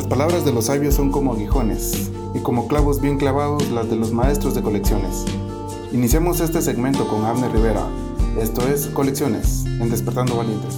[0.00, 3.96] Las palabras de los sabios son como aguijones, y como clavos bien clavados las de
[3.96, 5.26] los maestros de colecciones.
[5.92, 7.86] Iniciamos este segmento con Abner Rivera.
[8.40, 10.74] Esto es Colecciones en Despertando Valientes.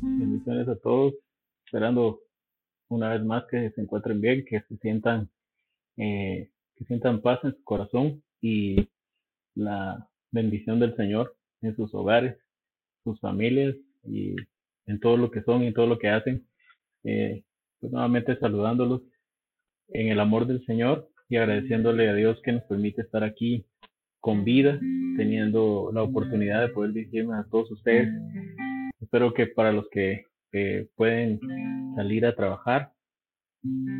[0.00, 1.12] Bendiciones a todos,
[1.66, 2.20] esperando
[2.88, 5.28] una vez más que se encuentren bien, que se sientan,
[5.98, 8.88] eh, que sientan paz en su corazón y
[9.54, 12.38] la bendición del Señor en sus hogares,
[13.04, 14.34] sus familias y
[14.86, 16.46] en todo lo que son y todo lo que hacen.
[17.04, 17.42] Eh,
[17.80, 19.02] pues nuevamente saludándolos
[19.88, 23.66] en el amor del Señor y agradeciéndole a Dios que nos permite estar aquí
[24.20, 24.80] con vida,
[25.18, 28.08] teniendo la oportunidad de poder dirigirme a todos ustedes.
[29.00, 30.24] Espero que para los que
[30.96, 31.40] pueden
[31.96, 32.92] salir a trabajar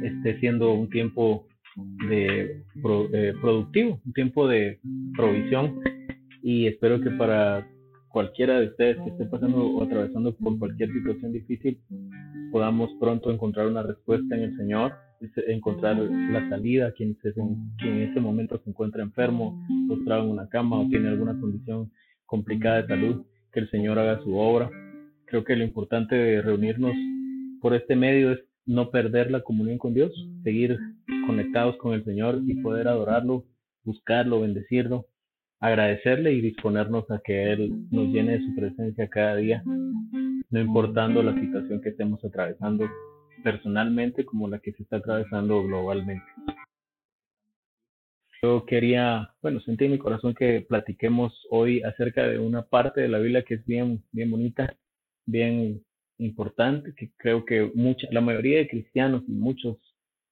[0.02, 1.46] esté siendo un tiempo
[2.08, 2.62] de
[3.12, 4.80] eh, productivo, un tiempo de
[5.16, 5.80] provisión
[6.42, 7.66] y espero que para
[8.15, 11.81] cualquiera de ustedes que esté pasando o atravesando por cualquier situación difícil
[12.53, 14.93] podamos pronto encontrar una respuesta en el Señor,
[15.48, 20.79] encontrar la salida, quien, quien en este momento se encuentra enfermo, postrado en una cama
[20.79, 21.91] o tiene alguna condición
[22.25, 24.70] complicada de salud, que el Señor haga su obra.
[25.25, 26.95] Creo que lo importante de reunirnos
[27.61, 30.12] por este medio es no perder la comunión con Dios,
[30.45, 30.79] seguir
[31.27, 33.45] conectados con el Señor y poder adorarlo,
[33.83, 35.07] buscarlo, bendecirlo,
[35.60, 41.22] agradecerle y disponernos a que Él nos llene de su presencia cada día, no importando
[41.22, 42.88] la situación que estemos atravesando
[43.42, 46.24] personalmente como la que se está atravesando globalmente.
[48.42, 53.08] Yo quería, bueno, sentí en mi corazón que platiquemos hoy acerca de una parte de
[53.08, 54.77] la Biblia que es bien, bien bonita,
[55.24, 55.83] bien
[56.18, 59.78] importante, que creo que mucha, la mayoría de cristianos y muchos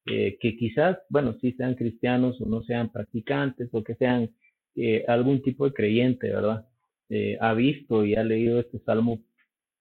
[0.06, 4.30] eh, que quizás, bueno, sí sean cristianos o no sean practicantes o que sean
[4.76, 6.66] eh, algún tipo de creyente, ¿verdad?
[7.08, 9.20] Eh, ha visto y ha leído este salmo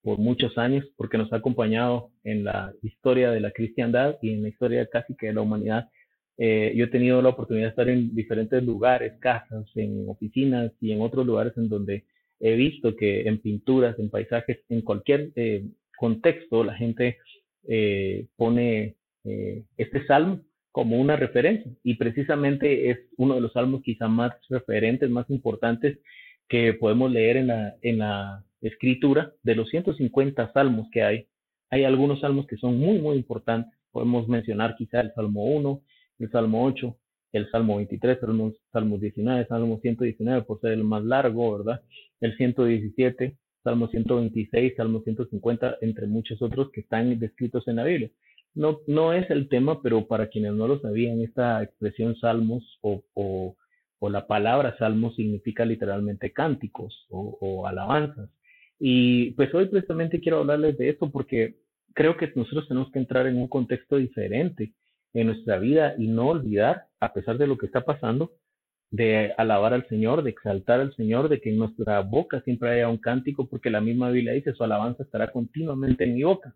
[0.02, 4.44] por muchos años porque nos ha acompañado en la historia de la cristiandad y en
[4.44, 5.90] la historia casi que de la humanidad.
[6.38, 11.02] yo he tenido la oportunidad de estar en diferentes lugares, casas, en oficinas y en
[11.02, 12.06] otros lugares en donde
[12.40, 15.30] he visto que en pinturas, en paisajes, en cualquier
[15.98, 17.18] contexto, la gente
[18.36, 24.08] pone eh, este salmo como una referencia y precisamente es uno de los salmos quizá
[24.08, 26.00] más referentes, más importantes
[26.48, 29.34] que podemos leer en la, en la escritura.
[29.44, 31.28] De los 150 salmos que hay,
[31.70, 33.78] hay algunos salmos que son muy, muy importantes.
[33.92, 35.82] Podemos mencionar quizá el Salmo 1,
[36.20, 36.98] el Salmo 8,
[37.34, 41.82] el Salmo 23, el Salmo 19, el Salmo 119 por ser el más largo, ¿verdad?
[42.22, 48.10] El 117, Salmo 126, Salmo 150, entre muchos otros que están descritos en la Biblia
[48.54, 53.56] no, no es el tema, pero para quienes no lo sabían, esta expresión salmos o,
[54.10, 58.30] la palabra salmos significa literalmente cánticos o, o, alabanzas.
[58.80, 61.58] Y pues hoy precisamente quiero hablarles de esto porque
[61.94, 64.74] creo que nosotros tenemos que entrar en un contexto diferente
[65.14, 68.32] en nuestra vida y no olvidar, a pesar de lo que está pasando,
[68.92, 72.90] de alabar al Señor, de exaltar al Señor, de que en nuestra boca siempre haya
[72.90, 76.54] un cántico, porque la misma Biblia dice, su alabanza estará continuamente en mi boca.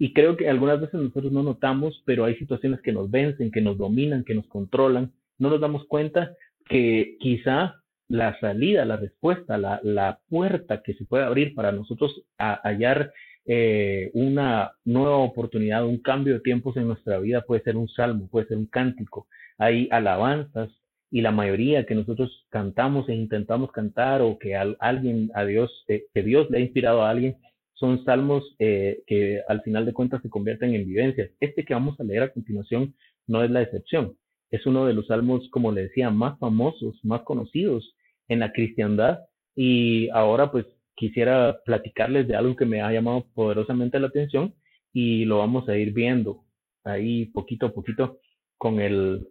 [0.00, 3.60] Y creo que algunas veces nosotros no notamos, pero hay situaciones que nos vencen, que
[3.60, 5.12] nos dominan, que nos controlan.
[5.38, 6.34] No nos damos cuenta
[6.70, 12.24] que quizá la salida, la respuesta, la, la puerta que se puede abrir para nosotros
[12.38, 13.12] a hallar
[13.44, 18.26] eh, una nueva oportunidad, un cambio de tiempos en nuestra vida puede ser un salmo,
[18.30, 19.26] puede ser un cántico.
[19.58, 20.70] Hay alabanzas
[21.10, 26.04] y la mayoría que nosotros cantamos e intentamos cantar o que alguien, a Dios, eh,
[26.14, 27.36] que Dios le ha inspirado a alguien,
[27.80, 31.30] son salmos eh, que al final de cuentas se convierten en vivencias.
[31.40, 32.94] Este que vamos a leer a continuación
[33.26, 34.16] no es la excepción.
[34.50, 37.96] Es uno de los salmos, como le decía, más famosos, más conocidos
[38.28, 39.20] en la cristiandad.
[39.56, 44.54] Y ahora pues quisiera platicarles de algo que me ha llamado poderosamente la atención
[44.92, 46.44] y lo vamos a ir viendo
[46.84, 48.20] ahí poquito a poquito
[48.58, 49.26] con el...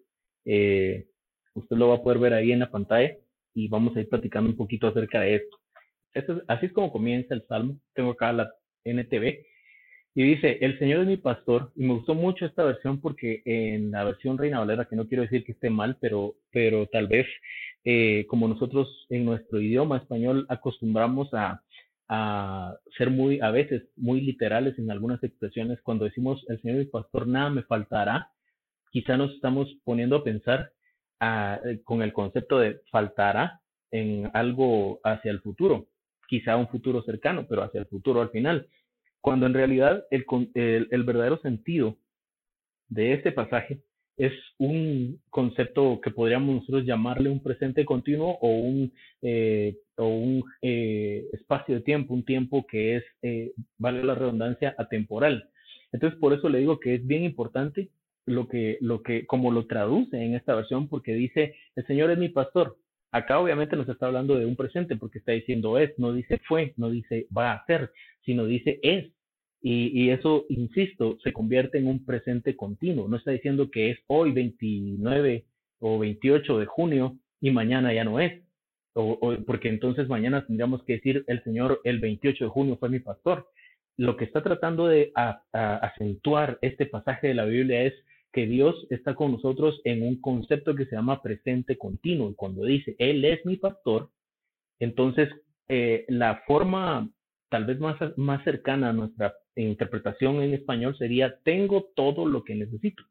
[0.46, 1.06] Eh,
[1.54, 3.16] usted lo va a poder ver ahí en la pantalla
[3.54, 5.60] y vamos a ir platicando un poquito acerca de esto
[6.48, 7.78] así es como comienza el salmo.
[7.94, 8.52] Tengo acá la
[8.84, 9.46] NTV.
[10.16, 11.72] Y dice, el Señor es mi pastor.
[11.76, 15.24] Y me gustó mucho esta versión porque en la versión Reina Valera, que no quiero
[15.24, 17.28] decir que esté mal, pero, pero tal vez
[17.86, 21.62] eh, como nosotros en nuestro idioma español acostumbramos a,
[22.98, 25.80] ser muy, a veces, muy literales en algunas expresiones.
[25.84, 28.32] Cuando decimos, el Señor es mi pastor, nada me faltará.
[28.92, 30.72] Quizá nos estamos poniendo a pensar
[31.20, 33.62] ah, con el concepto de faltará
[33.92, 35.88] en algo hacia el futuro
[36.30, 38.68] quizá un futuro cercano, pero hacia el futuro al final,
[39.20, 41.98] cuando en realidad el, verdadero sentido
[42.88, 43.82] de este pasaje
[44.16, 49.78] es un concepto que podríamos nosotros llamarle un presente continuo o un, eh,
[50.62, 55.50] eh, espacio de tiempo, un tiempo que es, eh, vale la redundancia, atemporal.
[55.92, 57.90] Entonces, por eso le digo que es bien importante
[58.26, 58.78] lo que,
[59.28, 62.78] como lo traduce en esta versión, porque dice, el Señor es mi pastor.
[63.12, 66.74] Acá obviamente nos está hablando de un presente porque está diciendo es, no dice fue,
[66.78, 67.92] no dice va a ser,
[68.24, 69.12] sino dice es.
[69.62, 73.10] Y, eso, insisto, se convierte en un presente continuo.
[73.10, 75.44] No está diciendo que es hoy 29
[75.80, 78.42] o 28 de junio y mañana ya no es.
[78.94, 83.00] O, porque entonces mañana tendríamos que decir el Señor el 28 de junio fue mi
[83.00, 83.50] pastor.
[83.98, 85.12] Lo que está tratando de
[85.52, 87.94] acentuar este pasaje de la Biblia es
[88.32, 92.30] que Dios está con nosotros en un concepto que se llama presente continuo.
[92.30, 94.10] Y cuando dice, Él es mi pastor,
[94.80, 95.30] entonces
[95.68, 97.10] eh, la forma
[97.50, 102.56] tal vez más, más cercana a nuestra interpretación en español sería, tengo todo lo que
[102.56, 103.04] necesito,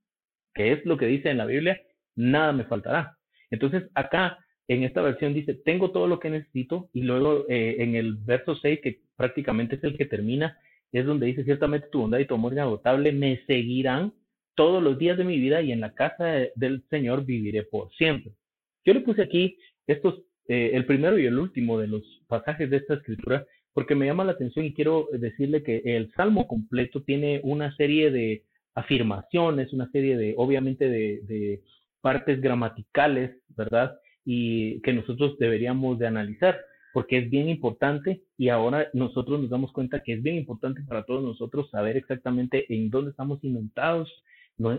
[0.55, 1.81] que es lo que dice en la Biblia,
[2.15, 3.19] nada me faltará.
[3.51, 4.39] Entonces acá
[4.69, 8.55] en esta versión dice, tengo todo lo que necesito, y luego eh, en el verso
[8.55, 10.59] 6, que prácticamente es el que termina,
[10.93, 14.13] es donde dice, ciertamente tu bondad y tu amor inagotable me seguirán
[14.59, 16.25] todos los días de mi vida y en la casa
[16.57, 18.33] del Señor viviré por siempre.
[18.85, 19.57] Yo le puse aquí
[19.87, 24.07] estos, eh, el primero y el último de los pasajes de esta escritura porque me
[24.07, 28.43] llama la atención y quiero decirle que el Salmo completo tiene una serie de
[28.75, 31.63] afirmaciones, una serie de, obviamente, de,
[32.01, 33.97] partes gramaticales, ¿verdad?
[34.25, 36.59] Y que nosotros deberíamos de analizar
[36.93, 41.05] porque es bien importante y ahora nosotros nos damos cuenta que es bien importante para
[41.05, 44.11] todos nosotros saber exactamente en dónde estamos inventados,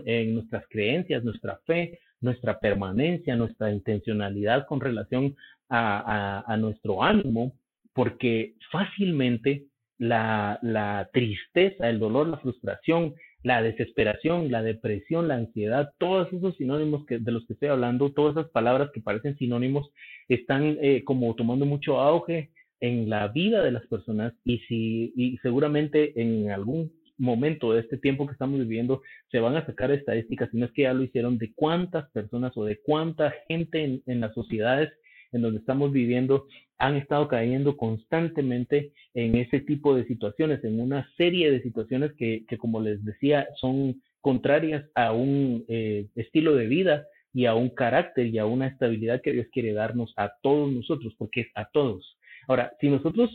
[0.04, 5.34] en nuestras creencias, nuestra fe, nuestra permanencia, nuestra intencionalidad con relación
[5.68, 7.52] a, nuestro ánimo,
[7.92, 9.64] porque fácilmente
[9.98, 17.06] la, tristeza, el dolor, la frustración, la desesperación, la depresión, la ansiedad, todos esos sinónimos
[17.06, 19.90] que, de los que estoy hablando, todas esas palabras que parecen sinónimos,
[20.28, 22.50] están eh, como tomando mucho auge
[22.80, 27.98] en la vida de las personas y, si, y seguramente en algún momento de este
[27.98, 31.02] tiempo que estamos viviendo, se van a sacar estadísticas, si no es que ya lo
[31.02, 34.90] hicieron, de cuántas personas o de cuánta gente en, las sociedades
[35.32, 36.46] en donde estamos viviendo
[36.78, 42.44] han estado cayendo constantemente en ese tipo de situaciones, en una serie de situaciones que,
[42.48, 47.68] que como les decía, son contrarias a un eh, estilo de vida y a un
[47.68, 51.68] carácter y a una estabilidad que Dios quiere darnos a todos nosotros, porque es a
[51.70, 52.18] todos.
[52.48, 53.30] Ahora, si nosotros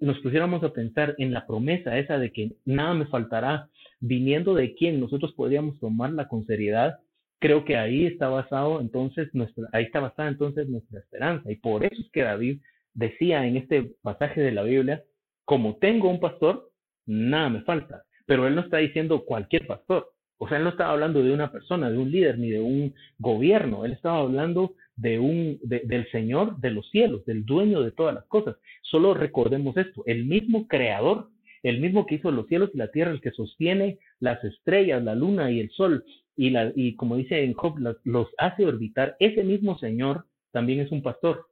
[0.00, 3.68] nos pusiéramos a pensar en la promesa esa de que nada me faltará,
[4.00, 6.98] viniendo de quién nosotros podríamos tomarla con seriedad,
[7.38, 11.50] creo que ahí está basado entonces nuestra, ahí está basada entonces nuestra esperanza.
[11.50, 12.60] Y por eso es que David
[12.94, 15.04] decía en este pasaje de la Biblia,
[15.44, 16.70] como tengo un pastor,
[17.06, 18.04] nada me falta.
[18.26, 20.12] Pero él no está diciendo cualquier pastor.
[20.38, 22.94] O sea, él no estaba hablando de una persona, de un líder, ni de un
[23.18, 23.84] gobierno.
[23.84, 28.24] Él estaba hablando de un, del Señor de los cielos, del dueño de todas las
[28.26, 28.56] cosas.
[28.82, 31.28] Solo recordemos esto, el mismo creador,
[31.62, 35.14] el mismo que hizo los cielos y la tierra, el que sostiene las estrellas, la
[35.14, 36.04] luna y el sol,
[36.36, 40.90] y, la, y como dice en Job, los hace orbitar, ese mismo Señor también es
[40.90, 41.46] un pastor,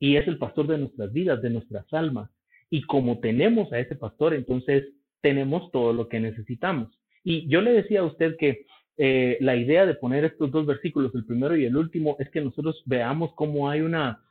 [0.00, 2.30] y es el pastor de nuestras vidas, de nuestras almas.
[2.70, 4.84] Y como tenemos a ese pastor, entonces
[5.20, 6.88] tenemos todo lo que necesitamos.
[7.22, 8.64] Y yo le decía a usted que
[9.02, 12.42] eh, la idea de poner estos dos versículos, el primero y el último, es que
[12.42, 14.22] nosotros veamos cómo hay una,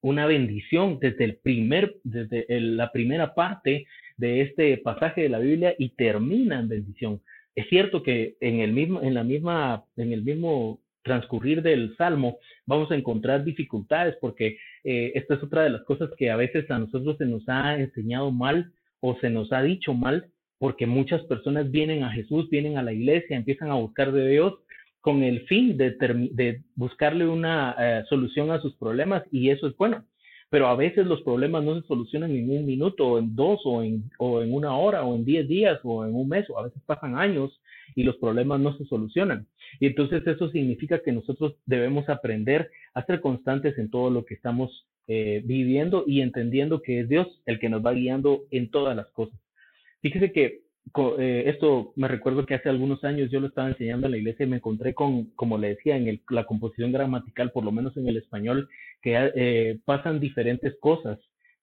[0.00, 5.74] una bendición desde el primer, desde la primera parte de este pasaje de la Biblia
[5.78, 7.20] y termina en bendición.
[7.54, 12.38] Es cierto que en el mismo, en la misma, en el mismo transcurrir del Salmo
[12.64, 16.70] vamos a encontrar dificultades porque eh, esta es otra de las cosas que a veces
[16.70, 21.20] a nosotros se nos ha enseñado mal o se nos ha dicho mal porque muchas
[21.22, 24.60] personas vienen a Jesús, vienen a la iglesia, empiezan a buscar de Dios
[25.00, 30.04] con el fin de, buscarle una eh, solución a sus problemas y eso es bueno.
[30.50, 33.82] Pero a veces los problemas no se solucionan en un minuto, o en dos, o
[33.82, 36.62] en, o en una hora, o en diez días, o en un mes, o a
[36.62, 37.60] veces pasan años
[37.96, 39.48] y los problemas no se solucionan.
[39.80, 44.34] Y entonces eso significa que nosotros debemos aprender a ser constantes en todo lo que
[44.34, 48.94] estamos eh, viviendo y entendiendo que es Dios el que nos va guiando en todas
[48.94, 49.41] las cosas.
[50.02, 50.62] Fíjese que
[51.18, 54.44] eh, esto me recuerdo que hace algunos años yo lo estaba enseñando en la iglesia
[54.44, 58.08] y me encontré con, como le decía, en la composición gramatical, por lo menos en
[58.08, 58.68] el español,
[59.00, 61.18] que eh, pasan diferentes cosas,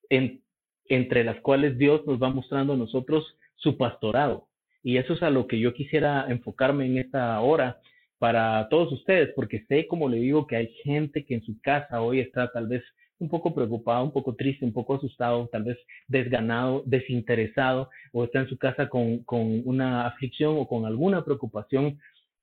[0.10, 4.48] entre las cuales Dios nos va mostrando a nosotros su pastorado.
[4.82, 7.80] Y eso es a lo que yo quisiera enfocarme en esta hora
[8.18, 12.02] para todos ustedes, porque sé, como le digo, que hay gente que en su casa
[12.02, 12.84] hoy está tal vez
[13.20, 18.40] un poco preocupado, un poco triste, un poco asustado, tal vez desganado, desinteresado, o está
[18.40, 22.00] en su casa con, con una aflicción o con alguna preocupación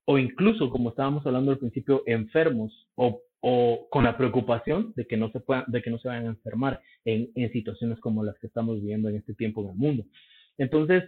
[0.07, 5.17] o incluso, como estábamos hablando al principio, enfermos o, o con la preocupación de que
[5.17, 8.39] no se puedan, de que no se vayan a enfermar en, en situaciones como las
[8.39, 10.05] que estamos viviendo en este tiempo en el mundo.
[10.59, 11.03] Entonces,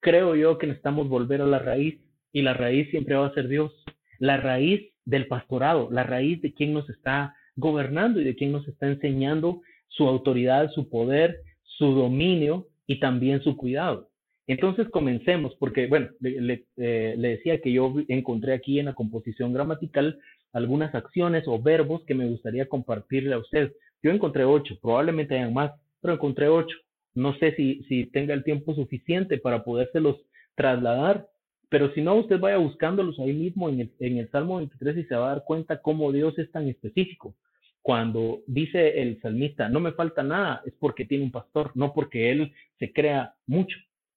[0.00, 2.00] creo yo que necesitamos volver a la raíz
[2.32, 3.70] y la raíz siempre va a ser Dios,
[4.18, 8.66] la raíz del pastorado, la raíz de quien nos está gobernando y de quien nos
[8.68, 14.08] está enseñando su autoridad, su poder, su dominio y también su cuidado.
[14.46, 19.52] Entonces comencemos, porque bueno, le, eh, le, decía que yo encontré aquí en la composición
[19.52, 20.18] gramatical
[20.52, 23.72] algunas acciones o verbos que me gustaría compartirle a usted.
[24.02, 26.76] Yo encontré ocho, probablemente hayan más, pero encontré ocho.
[27.14, 30.16] No sé si, si tenga el tiempo suficiente para podérselos
[30.56, 31.26] trasladar,
[31.72, 35.24] pero si no, usted vaya buscándolos ahí mismo en el, Salmo 23 y se va
[35.24, 37.34] a dar cuenta cómo Dios es tan específico.
[37.80, 42.30] Cuando dice el salmista, no me falta nada, es porque tiene un pastor, no porque
[42.30, 43.74] él se crea mucho.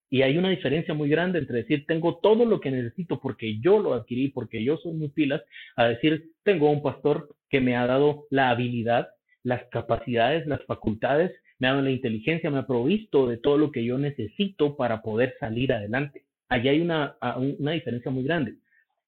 [0.09, 3.79] Y hay una diferencia muy grande entre decir tengo todo lo que necesito porque yo
[3.79, 5.41] lo adquirí, porque yo soy muy pilas,
[5.77, 9.07] a decir tengo un pastor que me ha dado la habilidad,
[9.43, 13.71] las capacidades, las facultades, me ha dado la inteligencia, me ha provisto de todo lo
[13.71, 16.25] que yo necesito para poder salir adelante.
[16.49, 17.17] Allí hay una,
[17.59, 18.55] una diferencia muy grande.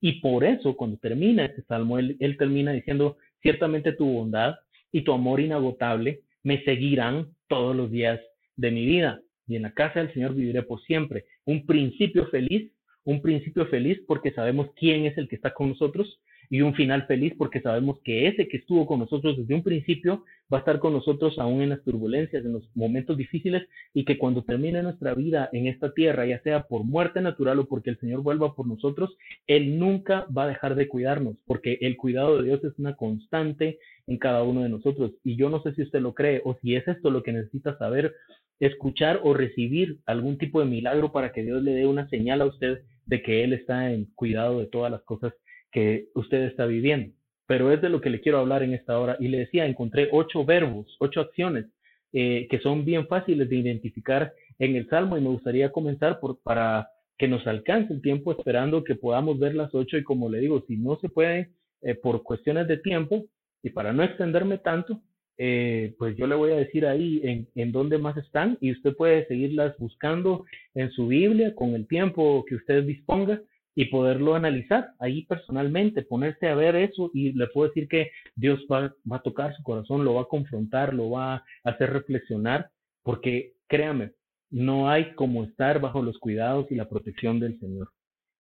[0.02, 4.56] Y por eso, cuando termina este salmo, él, él termina diciendo, ciertamente tu bondad
[4.92, 8.20] y tu amor inagotable me seguirán todos los días
[8.56, 11.26] de mi vida y en la casa del Señor viviré por siempre.
[11.46, 12.72] Un principio feliz,
[13.06, 17.06] un principio feliz porque sabemos quién es el que está con nosotros y un final
[17.08, 20.80] feliz porque sabemos que ese que estuvo con nosotros desde un principio va a estar
[20.80, 25.14] con nosotros aún en las turbulencias, en los momentos difíciles y que cuando termine nuestra
[25.14, 28.68] vida en esta tierra, ya sea por muerte natural o porque el Señor vuelva por
[28.68, 32.96] nosotros, Él nunca va a dejar de cuidarnos porque el cuidado de Dios es una
[32.96, 35.12] constante en cada uno de nosotros.
[35.24, 37.78] Y yo no sé si usted lo cree o si es esto lo que necesita
[37.78, 38.14] saber
[38.60, 42.46] escuchar o recibir algún tipo de milagro para que Dios le dé una señal a
[42.46, 45.34] usted de que Él está en cuidado de todas las cosas
[45.72, 47.14] que usted está viviendo.
[47.46, 49.16] Pero es de lo que le quiero hablar en esta hora.
[49.20, 51.66] Y le decía, encontré ocho verbos, ocho acciones
[52.14, 56.90] eh, que son bien fáciles de identificar en el Salmo y me gustaría comenzar para
[57.18, 60.64] que nos alcance el tiempo esperando que podamos ver las ocho y como le digo,
[60.68, 61.50] si no se puede
[61.82, 63.26] eh, por cuestiones de tiempo
[63.62, 65.02] y para no extenderme tanto,
[65.38, 69.28] eh, pues yo le voy a decir ahí en dónde más están y usted puede
[69.28, 73.42] seguirlas buscando en su Biblia con el tiempo que usted disponga
[73.78, 78.66] y poderlo analizar ahí personalmente, ponerse a ver eso y le puedo decir que Dios
[78.72, 82.72] va, va a tocar su corazón, lo va a confrontar, lo va a hacer reflexionar,
[83.04, 84.14] porque créame,
[84.50, 87.92] no hay como estar bajo los cuidados y la protección del Señor.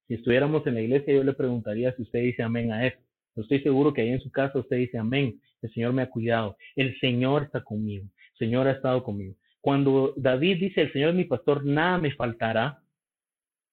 [0.07, 2.97] Si estuviéramos en la iglesia, yo le preguntaría si usted dice amén a eso.
[3.35, 5.39] Estoy seguro que ahí en su casa usted dice amén.
[5.61, 6.57] El Señor me ha cuidado.
[6.75, 8.05] El Señor está conmigo.
[8.31, 9.35] El Señor ha estado conmigo.
[9.61, 12.79] Cuando David dice, el Señor es mi pastor, nada me faltará.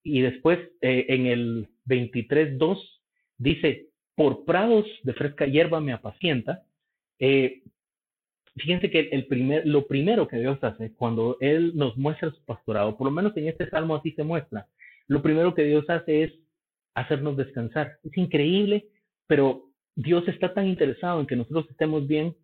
[0.04, 2.78] Y después eh, en el 23.2
[3.38, 6.62] dice, por prados de fresca hierba me apacienta.
[7.18, 7.62] Eh,
[8.54, 12.96] fíjense que el primer, lo primero que Dios hace cuando Él nos muestra su pastorado,
[12.96, 14.68] por lo menos en este salmo así se muestra,
[15.08, 16.32] lo primero que Dios hace es
[16.94, 17.98] hacernos descansar.
[18.04, 18.86] Es increíble
[19.26, 22.34] pero Dios está tan interesado en que nosotros estemos bien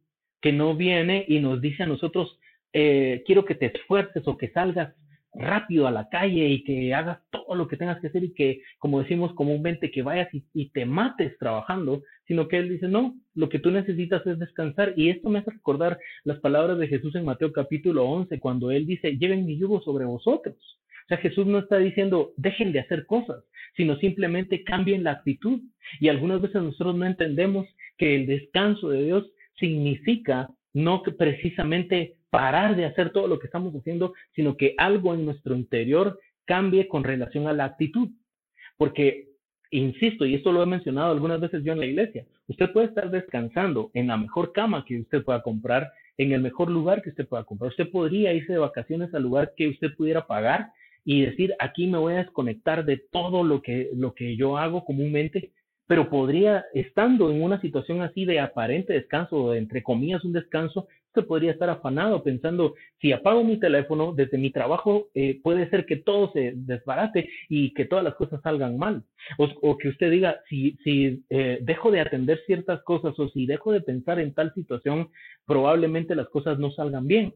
[0.40, 2.38] que no viene y nos dice a nosotros,
[2.72, 4.94] eh, quiero que te esfuerces o que salgas
[5.34, 8.62] rápido a la calle y que hagas todo lo que tengas que hacer y que,
[8.78, 13.48] como decimos comúnmente, que vayas y, te mates trabajando, sino que Él dice, no, lo
[13.48, 14.94] que tú necesitas es descansar.
[14.96, 18.86] Y esto me hace recordar las palabras de Jesús en Mateo capítulo 11, cuando Él
[18.86, 20.56] dice, lleven mi yugo sobre vosotros.
[20.56, 23.44] O sea, Jesús no está diciendo, dejen de hacer cosas,
[23.76, 25.60] sino simplemente cambien la actitud.
[26.00, 27.66] Y algunas veces nosotros no entendemos
[27.98, 33.46] que el descanso de Dios significa no que precisamente parar de hacer todo lo que
[33.46, 38.08] estamos haciendo, sino que algo en nuestro interior cambie con relación a la actitud.
[38.76, 39.28] Porque,
[39.70, 43.10] insisto, y esto lo he mencionado algunas veces yo en la iglesia, usted puede estar
[43.10, 47.28] descansando en la mejor cama que usted pueda comprar, en el mejor lugar que usted
[47.28, 47.70] pueda comprar.
[47.70, 50.72] Usted podría irse de vacaciones al lugar que usted pudiera pagar
[51.04, 54.84] y decir, aquí me voy a desconectar de todo lo que, lo que yo hago
[54.84, 55.50] comúnmente,
[55.90, 61.26] pero podría, estando en una situación así de aparente descanso, entre comillas un descanso, usted
[61.26, 65.96] podría estar afanado pensando, si apago mi teléfono desde mi trabajo, eh, puede ser que
[65.96, 69.02] todo se desbarate y que todas las cosas salgan mal.
[69.36, 73.72] O, que usted diga, si, si eh, dejo de atender ciertas cosas o si dejo
[73.72, 75.08] de pensar en tal situación,
[75.44, 77.34] probablemente las cosas no salgan bien.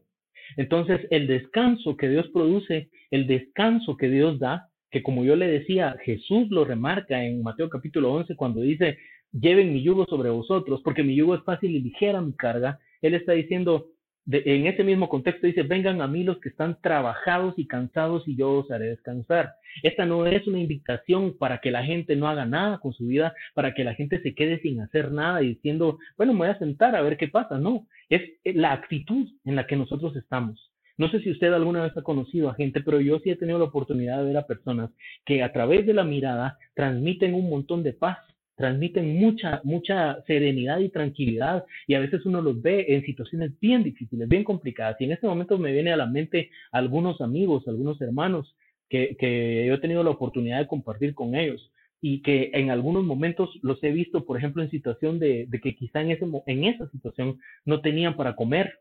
[0.55, 5.49] Entonces, el descanso que Dios produce, el descanso que Dios da, que como yo le
[5.49, 8.97] decía, Jesús lo remarca en Mateo capítulo 11 cuando dice,
[9.33, 12.79] lleven mi yugo sobre vosotros, porque mi yugo es fácil y ligera mi carga.
[13.01, 13.87] Él está diciendo,
[14.25, 18.37] en ese mismo contexto dice, vengan a mí los que están trabajados y cansados y
[18.37, 19.55] yo os haré descansar.
[19.83, 23.33] Esta no es una invitación para que la gente no haga nada con su vida,
[23.53, 26.59] para que la gente se quede sin hacer nada y diciendo, bueno, me voy a
[26.59, 27.57] sentar a ver qué pasa.
[27.57, 30.71] No, es la actitud en la que nosotros estamos.
[30.97, 33.59] No sé si usted alguna vez ha conocido a gente, pero yo sí he tenido
[33.59, 34.91] la oportunidad de ver a personas
[35.25, 38.17] que a través de la mirada transmiten un montón de paz,
[38.55, 43.83] transmiten mucha, mucha serenidad y tranquilidad y a veces uno los ve en situaciones bien
[43.83, 44.95] difíciles, bien complicadas.
[44.99, 48.55] Y en este momento me viene a la mente algunos amigos, algunos hermanos
[48.89, 51.71] que, que yo he tenido la oportunidad de compartir con ellos
[52.01, 55.75] y que en algunos momentos los he visto, por ejemplo, en situación de, de que
[55.75, 58.79] quizá en, ese, en esa situación no tenían para comer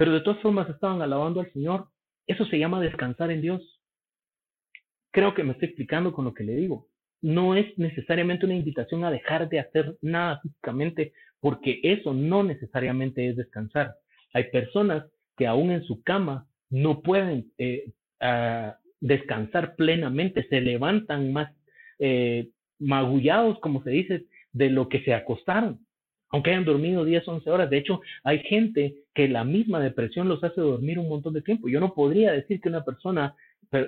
[0.00, 1.88] pero de todas formas estaban alabando al Señor.
[2.26, 3.82] Eso se llama descansar en Dios.
[5.10, 6.86] Creo que me estoy explicando con lo que le digo.
[7.20, 13.28] No es necesariamente una invitación a dejar de hacer nada físicamente, porque eso no necesariamente
[13.28, 13.94] es descansar.
[14.32, 15.04] Hay personas
[15.36, 21.52] que aún en su cama no pueden eh, ah, descansar plenamente, se levantan más
[21.98, 25.78] eh, magullados, como se dice, de lo que se acostaron
[26.30, 27.70] aunque hayan dormido 10, 11 horas.
[27.70, 31.68] De hecho, hay gente que la misma depresión los hace dormir un montón de tiempo.
[31.68, 33.34] Yo no podría decir que una persona,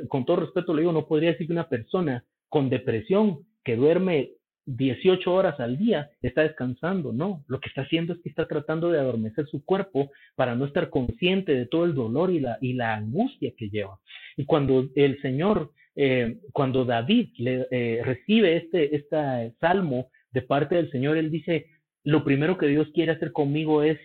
[0.09, 4.33] con todo respeto le digo, no podría decir que una persona con depresión que duerme
[4.67, 7.15] 18 horas al día está descansando.
[7.15, 10.67] No, lo que está haciendo es que está tratando de adormecer su cuerpo para no
[10.67, 14.01] estar consciente de todo el dolor y la, y la angustia que lleva.
[14.37, 20.75] Y cuando el Señor, eh, cuando David le, eh, recibe este, este salmo de parte
[20.75, 21.71] del Señor, él dice,
[22.05, 23.99] lo primero que Dios quiere hacer conmigo es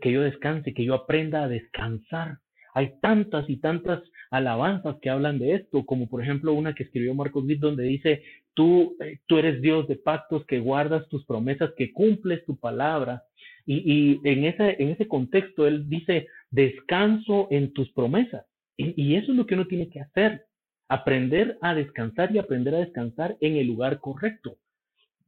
[0.00, 2.38] que yo descanse, que yo aprenda a descansar.
[2.74, 7.14] Hay tantas y tantas alabanzas que hablan de esto, como por ejemplo una que escribió
[7.14, 8.22] Marcos Witt donde dice,
[8.54, 13.22] tú, eh, tú eres Dios de pactos, que guardas tus promesas, que cumples tu palabra.
[13.68, 18.44] Y, en, ese, en ese contexto él dice, descanso en tus promesas.
[18.76, 20.44] y eso es lo que uno tiene que hacer,
[20.88, 24.58] aprender a descansar y aprender a descansar en el lugar correcto.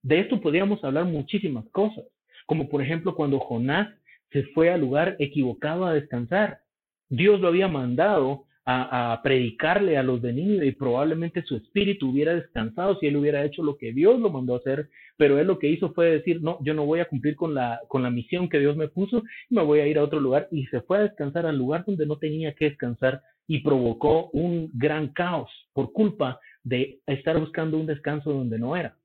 [0.02, 2.04] De esto podríamos hablar muchísimas cosas,
[2.46, 3.88] como por ejemplo cuando Jonás
[4.30, 6.60] se fue al lugar equivocado a descansar.
[7.08, 12.34] Dios lo había mandado a, predicarle a los de Nínive y probablemente su espíritu hubiera
[12.34, 15.58] descansado si él hubiera hecho lo que Dios lo mandó a hacer, pero él lo
[15.58, 17.80] que hizo fue decir, no, yo no voy a cumplir con la,
[18.12, 20.98] misión que Dios me puso, me voy a ir a otro lugar y se fue
[20.98, 25.92] a descansar al lugar donde no tenía que descansar y provocó un gran caos por
[25.92, 28.96] culpa de estar buscando un descanso donde no era.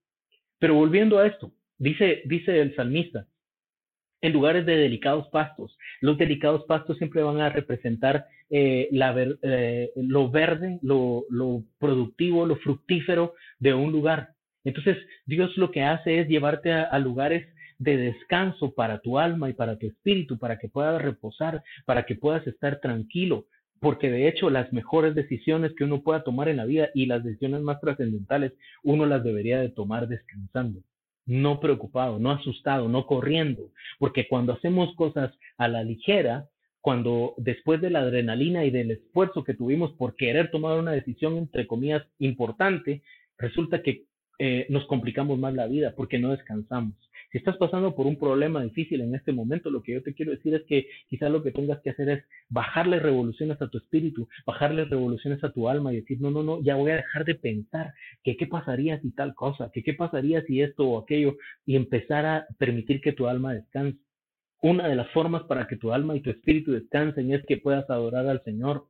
[0.60, 3.28] Pero volviendo a esto, dice, dice el salmista,
[4.24, 5.78] en lugares de delicados pastos.
[6.00, 11.26] Los delicados pastos siempre van a representar eh, la eh, lo verde, lo,
[11.78, 14.30] productivo, lo fructífero de un lugar.
[14.64, 17.46] Entonces, Dios lo que hace es llevarte a, lugares
[17.80, 22.16] de descanso para tu alma y para tu espíritu, para que puedas reposar, para que
[22.16, 23.48] puedas estar tranquilo,
[23.82, 27.26] porque de hecho las mejores decisiones que uno pueda tomar en la vida y las
[27.26, 30.80] decisiones más trascendentales, uno las debería de tomar descansando,
[31.26, 36.50] no preocupado, no asustado, no corriendo, porque cuando hacemos cosas a la ligera,
[36.82, 41.38] cuando después de la adrenalina y del esfuerzo que tuvimos por querer tomar una decisión,
[41.38, 43.04] entre comillas, importante,
[43.38, 44.04] resulta que
[44.40, 46.96] eh, nos complicamos más la vida porque no descansamos.
[47.34, 50.34] Si estás pasando por un problema difícil en este momento, lo que yo te quiero
[50.34, 54.30] decir es que quizás lo que tengas que hacer es bajarle revoluciones a tu espíritu,
[54.46, 57.34] bajarle revoluciones a tu alma y decir, no, no, no, ya voy a dejar de
[57.34, 57.92] pensar
[58.24, 62.24] que qué pasaría si tal cosa, que qué pasaría si esto o aquello, y empezar
[62.28, 63.98] a permitir que tu alma descanse.
[64.62, 67.90] Una de las formas para que tu alma y tu espíritu descansen es que puedas
[67.90, 68.86] adorar al Señor,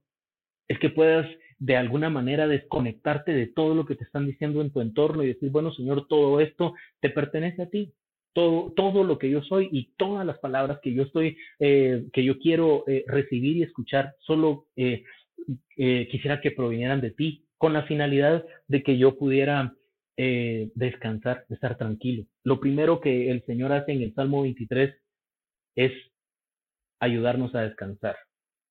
[0.67, 1.25] es que puedas
[1.60, 5.27] de alguna manera desconectarte de todo lo que te están diciendo en tu entorno y
[5.27, 7.93] decir, bueno, Señor, todo esto te pertenece a ti
[8.34, 12.24] todo, todo lo que yo soy y todas las palabras que yo estoy, eh, que
[12.24, 15.04] yo quiero eh, recibir y escuchar, solo eh,
[15.76, 19.74] quisiera que provinieran de ti, con la finalidad de que yo pudiera
[20.15, 22.26] descansar, estar tranquilo.
[22.43, 24.96] Lo primero que el Señor hace en el Salmo 23
[25.76, 25.91] es
[27.00, 28.15] ayudarnos a descansar.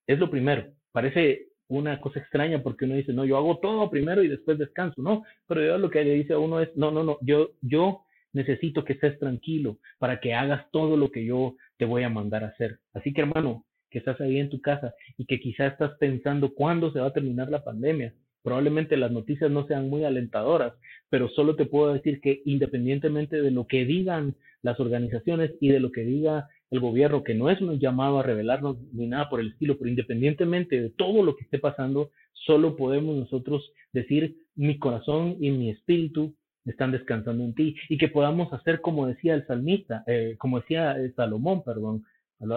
[0.06, 0.72] Es lo primero.
[0.92, 5.02] Parece una cosa extraña porque uno dice, no, yo hago todo primero y después descanso.
[5.02, 8.04] No, pero Dios lo que le dice a uno es, no, no, no, yo, yo
[8.32, 12.44] necesito que estés tranquilo para que hagas todo lo que yo te voy a mandar
[12.44, 12.78] a hacer.
[12.94, 16.90] Así que hermano, que estás ahí en tu casa y que quizás estás pensando cuándo
[16.92, 18.14] se va a terminar la pandemia.
[18.42, 20.72] Probablemente las noticias no sean muy alentadoras,
[21.10, 25.80] pero solo te puedo decir que independientemente de lo que digan las organizaciones y de
[25.80, 29.40] lo que diga el gobierno, que no es un llamado a revelarnos ni nada por
[29.40, 34.78] el estilo, pero independientemente de todo lo que esté pasando, solo podemos nosotros decir mi
[34.78, 39.46] corazón y mi espíritu están descansando en ti y que podamos hacer como decía el
[39.46, 42.04] salmista, eh, como decía Salomón, perdón,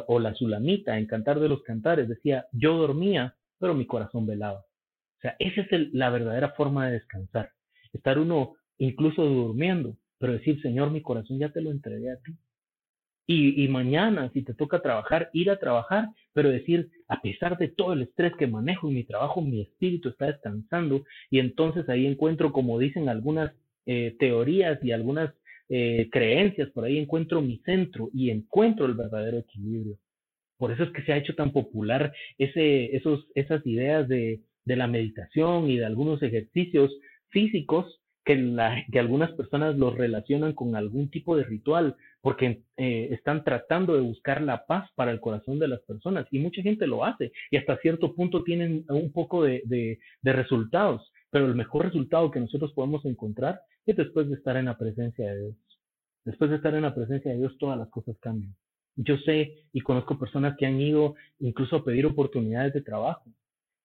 [0.07, 4.59] o la Sulamita en Cantar de los Cantares decía, yo dormía, pero mi corazón velaba.
[4.59, 7.51] O sea, esa es la verdadera forma de descansar.
[7.93, 12.35] Estar uno incluso durmiendo, pero decir, Señor, mi corazón ya te lo entregué a ti.
[13.27, 17.69] Y, y, mañana, si te toca trabajar, ir a trabajar, pero decir, a pesar de
[17.69, 22.05] todo el estrés que manejo en mi trabajo, mi espíritu está descansando y entonces ahí
[22.05, 23.51] encuentro, como dicen algunas
[23.85, 25.33] eh, teorías y algunas
[25.69, 29.97] eh, creencias, por ahí encuentro mi centro y encuentro el verdadero equilibrio.
[30.57, 34.75] Por eso es que se ha hecho tan popular ese, esos, esas ideas de, de
[34.75, 36.91] la meditación y de algunos ejercicios
[37.29, 43.09] físicos que, la, que algunas personas los relacionan con algún tipo de ritual, porque eh,
[43.11, 46.87] están tratando de buscar la paz para el corazón de las personas y mucha gente
[46.87, 51.55] lo hace y hasta cierto punto tienen un poco de, de, de resultados, pero el
[51.55, 55.55] mejor resultado que nosotros podemos encontrar es después de estar en la presencia de Dios.
[56.23, 58.55] Después de estar en la presencia de Dios, todas las cosas cambian.
[58.95, 63.29] Yo sé y conozco personas que han ido incluso a pedir oportunidades de trabajo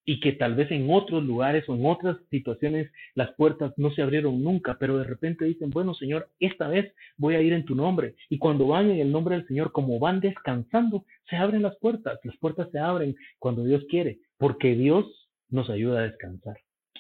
[0.05, 4.03] y que tal vez en otros lugares o en otras situaciones las puertas no se
[4.03, 7.75] abrieron nunca, pero de repente dicen, bueno Señor, esta vez voy a ir en tu
[7.75, 8.15] nombre.
[8.29, 12.19] Y cuando van en el nombre del Señor, como van descansando, se abren las puertas.
[12.25, 15.07] Las puertas se abren cuando Dios quiere, porque Dios
[15.49, 16.57] nos ayuda a descansar.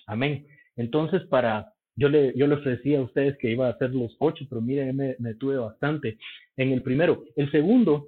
[0.06, 0.46] Amén.
[0.76, 4.46] Entonces, para, yo le, yo le ofrecía a ustedes que iba a hacer los ocho,
[4.48, 6.16] pero miren, me, me tuve bastante
[6.56, 7.24] en el primero.
[7.36, 8.06] El segundo,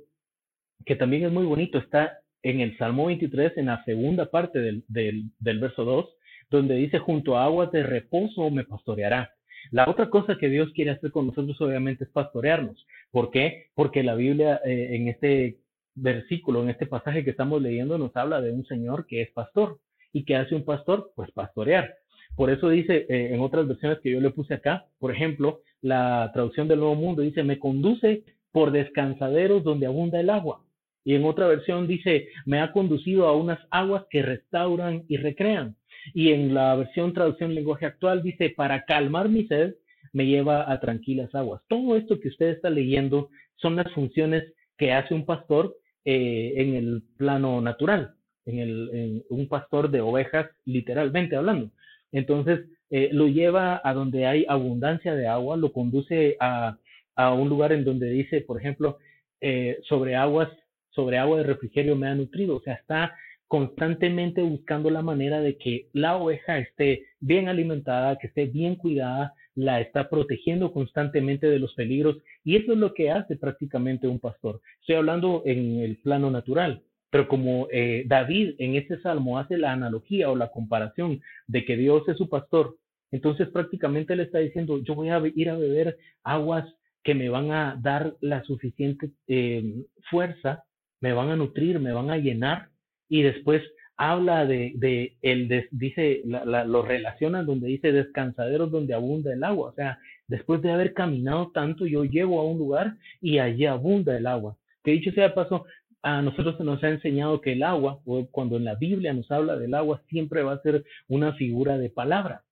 [0.87, 4.83] que también es muy bonito, está en el Salmo 23, en la segunda parte del,
[4.89, 6.07] del, del verso 2,
[6.51, 9.31] donde dice, junto a aguas de reposo me pastoreará.
[9.71, 12.87] La otra cosa que Dios quiere hacer con nosotros obviamente es pastorearnos.
[13.11, 13.67] ¿Por qué?
[13.75, 15.59] Porque la Biblia eh, en este
[15.95, 19.81] versículo, en este pasaje que estamos leyendo, nos habla de un Señor que es pastor.
[20.15, 21.13] ¿Y qué hace un pastor?
[21.15, 21.95] Pues pastorear.
[22.37, 26.31] Por eso dice eh, en otras versiones que yo le puse acá, por ejemplo, la
[26.33, 30.63] traducción del Nuevo Mundo dice, me conduce por descansaderos donde abunda el agua.
[31.05, 35.77] Y en otra versión dice, me ha conducido a unas aguas que restauran y recrean.
[36.15, 39.75] Y en la versión traducción lenguaje actual dice, para calmar mi sed,
[40.13, 41.63] me lleva a tranquilas aguas.
[41.69, 44.45] Todo esto que usted está leyendo son las funciones
[44.77, 48.15] que hace un pastor eh, en el plano natural,
[48.45, 51.71] en, el, en un pastor de ovejas, literalmente hablando.
[52.13, 56.79] Entonces, eh, lo lleva a donde hay abundancia de agua, lo conduce a,
[57.17, 58.99] a un lugar en donde dice, por ejemplo,
[59.41, 60.49] eh, sobre aguas
[60.91, 62.57] sobre agua de refrigerio me ha nutrido.
[62.57, 63.15] O sea, está
[63.49, 69.35] constantemente buscando la manera de que la oveja esté bien alimentada, que esté bien cuidada,
[69.55, 74.19] la está protegiendo constantemente de los peligros y eso es lo que hace prácticamente un
[74.19, 74.63] pastor.
[74.81, 79.73] Estoy hablando en el plano natural, pero como eh, David en este salmo hace la
[79.73, 82.77] analogía o la comparación de que Dios es su pastor,
[83.13, 86.67] entonces prácticamente le está diciendo, yo voy a ir a beber aguas
[87.05, 90.65] que me van a dar la suficiente eh, fuerza
[91.03, 92.69] me van a nutrir, me van a llenar
[93.09, 93.61] y después
[93.97, 99.71] habla de, de el dice, lo relaciona donde dice descansaderos donde abunda el agua.
[99.71, 99.99] O sea,
[100.29, 104.57] después de haber caminado tanto, yo llego a un lugar y allí abunda el agua.
[104.83, 105.67] Que dicho sea de paso,
[106.03, 109.75] a nosotros nos ha enseñado que el agua, cuando en la Biblia nos habla del
[109.75, 112.43] agua, siempre va a ser una figura de palabra.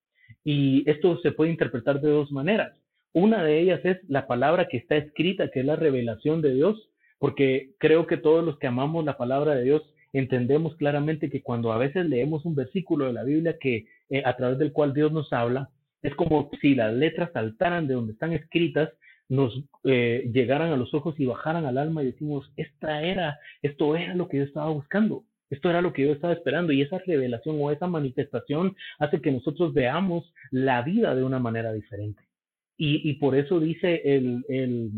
[0.45, 2.73] Y esto se puede interpretar de dos maneras.
[3.13, 6.91] Una de ellas es la palabra que está escrita, que es la revelación de Dios,
[7.19, 9.83] porque creo que todos los que amamos la palabra de Dios
[10.13, 14.37] entendemos claramente que cuando a veces leemos un versículo de la Biblia que eh, a
[14.37, 15.71] través del cual Dios nos habla,
[16.03, 18.91] es como si las letras saltaran de donde están escritas,
[19.31, 23.97] nos eh, llegaran a los ojos y bajaran al alma y decimos, esta era, esto
[23.97, 26.99] era lo que yo estaba buscando, esto era lo que yo estaba esperando y esa
[26.99, 32.23] revelación o esa manifestación hace que nosotros veamos la vida de una manera diferente.
[32.77, 34.91] Y, y por eso dice el, el,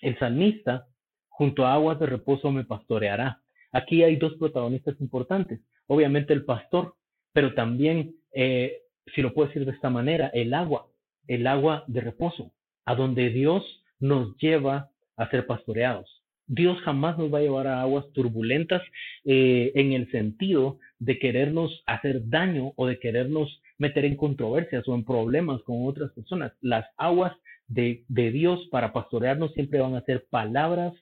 [0.00, 0.86] el salmista,
[1.28, 3.42] junto a aguas de reposo me pastoreará.
[3.72, 6.94] Aquí hay dos protagonistas importantes, obviamente el pastor,
[7.34, 8.78] pero también, eh,
[9.14, 10.86] si lo puedo decir de esta manera, el agua,
[11.26, 12.52] el agua de reposo,
[12.84, 13.64] a donde Dios
[14.00, 16.24] nos lleva a ser pastoreados.
[16.46, 18.82] Dios jamás nos va a llevar a aguas turbulentas
[19.24, 24.94] eh, en el sentido de querernos hacer daño o de querernos meter en controversias o
[24.94, 26.52] en problemas con otras personas.
[26.60, 27.32] Las aguas
[27.66, 30.92] de, Dios para pastorearnos siempre van a ser palabras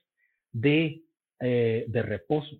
[0.53, 1.03] de,
[1.41, 2.57] eh, de reposo.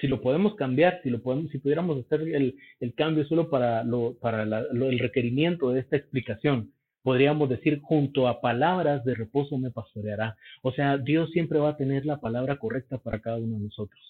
[0.00, 3.84] Si lo podemos cambiar, si lo podemos, si pudiéramos hacer el, el cambio solo para,
[3.84, 6.72] lo, para el requerimiento de esta explicación,
[7.02, 10.36] podríamos decir junto a palabras de reposo me pastoreará.
[10.62, 14.00] O sea, Dios siempre va a tener la palabra correcta para cada uno de nosotros.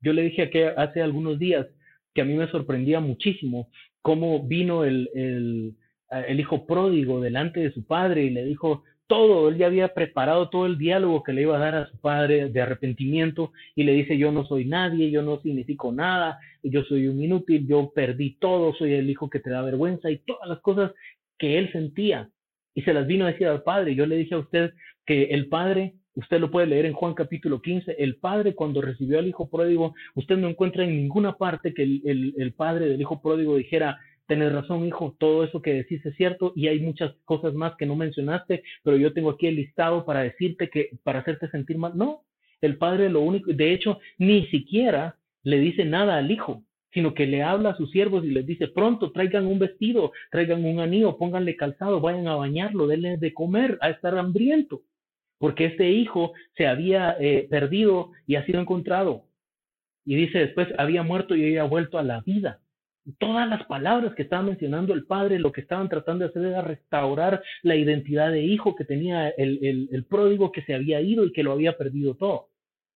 [0.00, 1.66] Yo le dije que hace algunos días
[2.14, 3.68] que a mí me sorprendía muchísimo
[4.02, 5.74] cómo vino el, el,
[6.10, 10.50] el hijo pródigo delante de su padre y le dijo, todo, él ya había preparado
[10.50, 13.92] todo el diálogo que le iba a dar a su padre de arrepentimiento y le
[13.92, 18.36] dice, yo no soy nadie, yo no significo nada, yo soy un inútil, yo perdí
[18.38, 20.92] todo, soy el hijo que te da vergüenza y todas las cosas
[21.40, 22.30] que él sentía.
[22.72, 23.96] Y se las vino a decir al padre.
[23.96, 24.70] Yo le dije a usted
[25.04, 29.18] que el padre, usted lo puede leer en Juan capítulo 15, el padre cuando recibió
[29.18, 33.20] al hijo pródigo, usted no encuentra en ninguna parte que el, el padre del hijo
[33.20, 33.98] pródigo dijera,
[34.30, 37.84] Tienes razón, hijo, todo eso que decís es cierto y hay muchas cosas más que
[37.84, 41.94] no mencionaste, pero yo tengo aquí el listado para decirte que, para hacerte sentir mal.
[41.96, 42.22] No,
[42.60, 47.26] el padre lo único, de hecho, ni siquiera le dice nada al hijo, sino que
[47.26, 51.16] le habla a sus siervos y les dice, pronto traigan un vestido, traigan un anillo,
[51.16, 54.82] pónganle calzado, vayan a bañarlo, denle de comer, a estar hambriento,
[55.38, 59.24] porque este hijo se había eh, perdido y ha sido encontrado.
[60.04, 62.60] Y dice después, había muerto y había vuelto a la vida
[63.18, 66.62] todas las palabras que estaba mencionando el padre, lo que estaban tratando de hacer era
[66.62, 71.32] restaurar la identidad de hijo que tenía el, el, pródigo que se había ido y
[71.32, 72.48] que lo había perdido todo.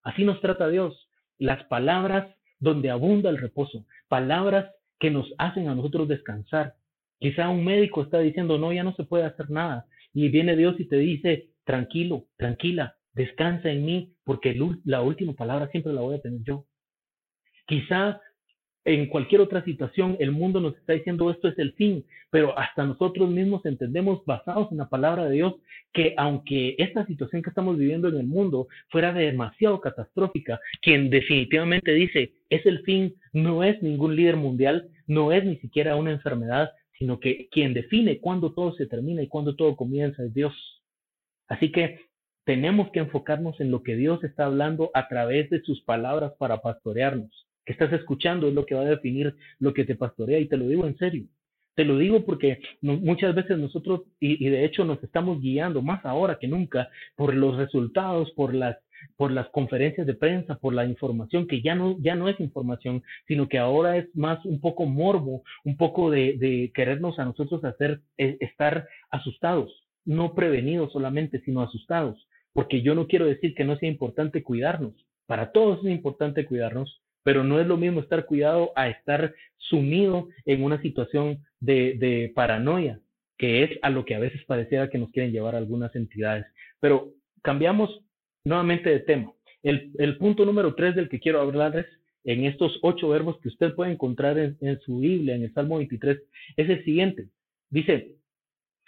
[0.03, 1.09] Así nos trata Dios.
[1.39, 6.75] Las palabras donde abunda el reposo, palabras que nos hacen a nosotros descansar.
[7.19, 9.87] Quizá un médico está diciendo, no, ya no se puede hacer nada.
[10.13, 15.69] Y viene Dios y te dice, tranquilo, tranquila, descansa en mí, porque la última palabra
[15.69, 16.67] siempre la voy a tener yo.
[17.67, 18.21] Quizá
[18.85, 22.85] en cualquier otra situación, el mundo nos está diciendo esto es el fin, pero hasta
[22.85, 25.55] nosotros mismos entendemos, basados en la palabra de Dios,
[25.93, 31.93] que aunque esta situación que estamos viviendo en el mundo fuera demasiado catastrófica, quien definitivamente
[31.93, 36.73] dice es el fin no es ningún líder mundial, no es ni siquiera una enfermedad,
[36.99, 40.55] sino que quien define cuándo todo se termina y cuándo todo comienza es Dios.
[41.49, 42.01] Así que
[42.45, 46.61] tenemos que enfocarnos en lo que Dios está hablando a través de sus palabras para
[46.61, 50.49] pastorearnos que estás escuchando es lo que va a definir lo que te pastorea y
[50.49, 51.27] te lo digo en serio.
[51.75, 56.39] Te lo digo porque muchas veces nosotros, y, de hecho nos estamos guiando más ahora
[56.39, 58.77] que nunca por los resultados, por las,
[59.17, 63.03] por las conferencias de prensa, por la información que ya no, ya no es información,
[63.27, 67.65] sino que ahora es más un poco morbo, un poco de, de querernos a nosotros
[67.65, 73.65] hacer eh, estar asustados, no prevenidos solamente, sino asustados, porque yo no quiero decir que
[73.65, 74.95] no sea importante cuidarnos,
[75.27, 80.29] para todos es importante cuidarnos, pero no es lo mismo estar cuidado a estar sumido
[80.45, 83.01] en una situación de, paranoia,
[83.39, 86.47] que es a lo que a veces pareciera que nos quieren llevar algunas entidades.
[86.79, 88.03] Pero cambiamos
[88.45, 89.33] nuevamente de tema.
[89.63, 91.87] El, punto número tres del que quiero hablarles
[92.25, 95.79] en estos ocho verbos que usted puede encontrar en, en su Biblia, en el Salmo
[95.79, 96.19] 23,
[96.57, 97.29] es el siguiente.
[97.71, 98.17] Dice,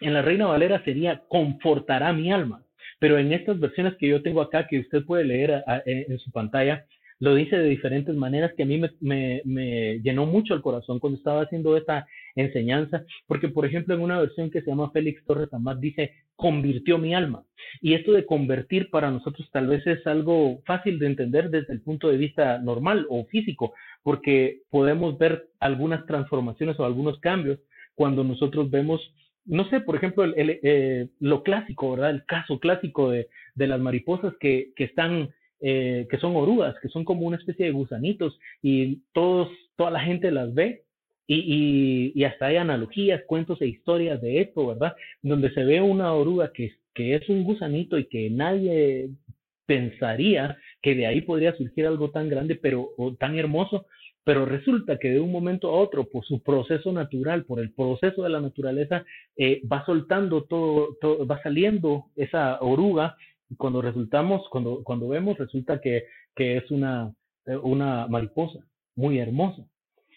[0.00, 2.62] en la Reina Valera sería confortará mi alma.
[2.98, 6.86] Pero en estas versiones que yo tengo acá, que usted puede leer en su pantalla,
[7.18, 11.42] lo dice de diferentes maneras que a mí me, llenó mucho el corazón cuando estaba
[11.42, 15.78] haciendo esta enseñanza, porque por ejemplo en una versión que se llama Félix Torres Amat
[15.78, 17.44] dice, convirtió mi alma.
[17.80, 21.80] Y esto de convertir para nosotros tal vez es algo fácil de entender desde el
[21.80, 27.58] punto de vista normal o físico, porque podemos ver algunas transformaciones o algunos cambios
[27.94, 29.00] cuando nosotros vemos
[29.48, 32.10] no sé, por ejemplo, eh, lo clásico, ¿verdad?
[32.10, 35.30] El caso clásico de, de las mariposas que, que están
[35.68, 40.30] eh, que son orugas, que son como una especie de gusanitos y toda la gente
[40.30, 40.84] las ve
[41.26, 44.94] y, hasta hay analogías, cuentos e historias de esto, ¿verdad?
[45.22, 49.08] Donde se ve una oruga que, es un gusanito y que nadie
[49.66, 53.86] pensaría que de ahí podría surgir algo tan grande pero o tan hermoso,
[54.22, 58.22] pero resulta que de un momento a otro, por su proceso natural, por el proceso
[58.22, 59.04] de la naturaleza,
[59.36, 63.16] eh, va soltando todo, va saliendo esa oruga
[63.56, 66.04] cuando resultamos, cuando, cuando vemos, resulta que,
[66.34, 67.14] que es una,
[67.46, 68.60] eh, una mariposa
[68.94, 69.64] muy hermosa.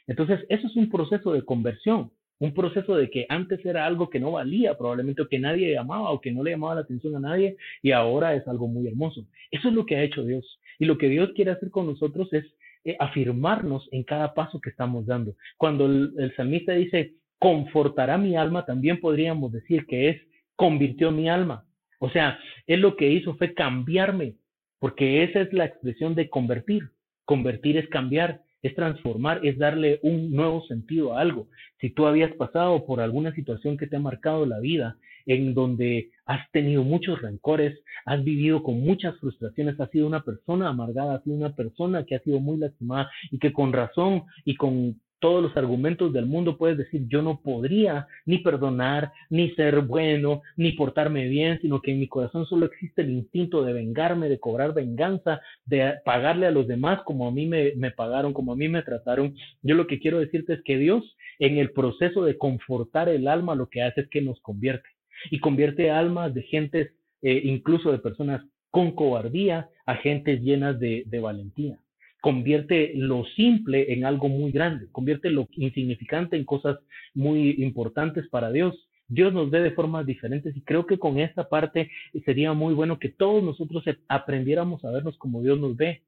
[0.07, 4.19] Entonces, eso es un proceso de conversión, un proceso de que antes era algo que
[4.19, 7.19] no valía, probablemente o que nadie llamaba o que no le llamaba la atención a
[7.19, 9.25] nadie, y ahora es algo muy hermoso.
[9.51, 10.59] Eso es lo que ha hecho Dios.
[10.79, 12.45] Y lo que Dios quiere hacer con nosotros es
[12.85, 15.35] eh, afirmarnos en cada paso que estamos dando.
[15.57, 20.21] Cuando el, el salmista dice, confortará mi alma, también podríamos decir que es,
[20.55, 21.65] convirtió mi alma.
[21.99, 24.35] O sea, él lo que hizo fue cambiarme,
[24.79, 26.89] porque esa es la expresión de convertir.
[27.25, 31.47] Convertir es cambiar, es transformar, es darle un nuevo sentido a algo.
[31.79, 36.09] Si tú habías pasado por alguna situación que te ha marcado la vida, en donde
[36.25, 41.23] has tenido muchos rencores, has vivido con muchas frustraciones, has sido una persona amargada, has
[41.23, 45.43] sido una persona que ha sido muy lastimada y que con razón y con todos
[45.43, 50.71] los argumentos del mundo puedes decir, yo no podría ni perdonar, ni ser bueno, ni
[50.71, 54.73] portarme bien, sino que en mi corazón solo existe el instinto de vengarme, de cobrar
[54.73, 58.81] venganza, de pagarle a los demás como a mí me, pagaron, como a mí me
[58.81, 59.35] trataron.
[59.61, 61.03] Yo lo que quiero decirte es que Dios
[61.39, 64.89] en el proceso de confortar el alma lo que hace es que nos convierte
[65.31, 71.19] y convierte almas de gentes eh, incluso de personas con cobardía a gentes llenas de
[71.21, 71.79] valentía.
[72.21, 76.77] Convierte lo simple en algo muy grande, convierte lo insignificante en cosas
[77.13, 78.75] muy importantes para Dios.
[79.07, 81.89] Dios nos ve de formas diferentes y creo que con esta parte
[82.25, 86.03] sería muy bueno que todos nosotros aprendiéramos a vernos como Dios nos ve.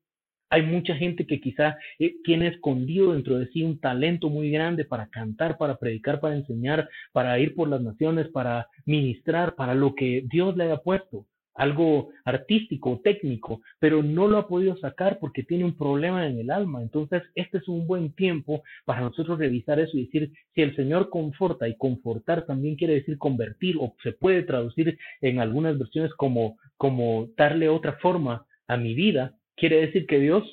[0.49, 4.83] Hay mucha gente que quizá eh, tiene escondido dentro de sí un talento muy grande
[4.83, 9.95] para cantar, para predicar, para enseñar, para ir por las naciones, para ministrar, para lo
[9.95, 15.43] que Dios le haya puesto algo artístico, técnico, pero no lo ha podido sacar porque
[15.43, 16.81] tiene un problema en el alma.
[16.81, 21.09] Entonces, este es un buen tiempo para nosotros revisar eso y decir, si el Señor
[21.09, 26.57] conforta y confortar también quiere decir convertir o se puede traducir en algunas versiones como,
[26.77, 30.43] como darle otra forma a mi vida, quiere decir que Dios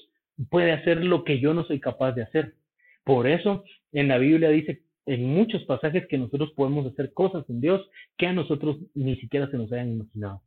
[0.50, 2.54] puede hacer lo que yo no soy capaz de hacer.
[3.04, 7.62] Por eso en la Biblia dice en muchos pasajes que nosotros podemos hacer cosas en
[7.62, 7.80] Dios
[8.18, 10.42] que a nosotros ni siquiera se nos hayan imaginado.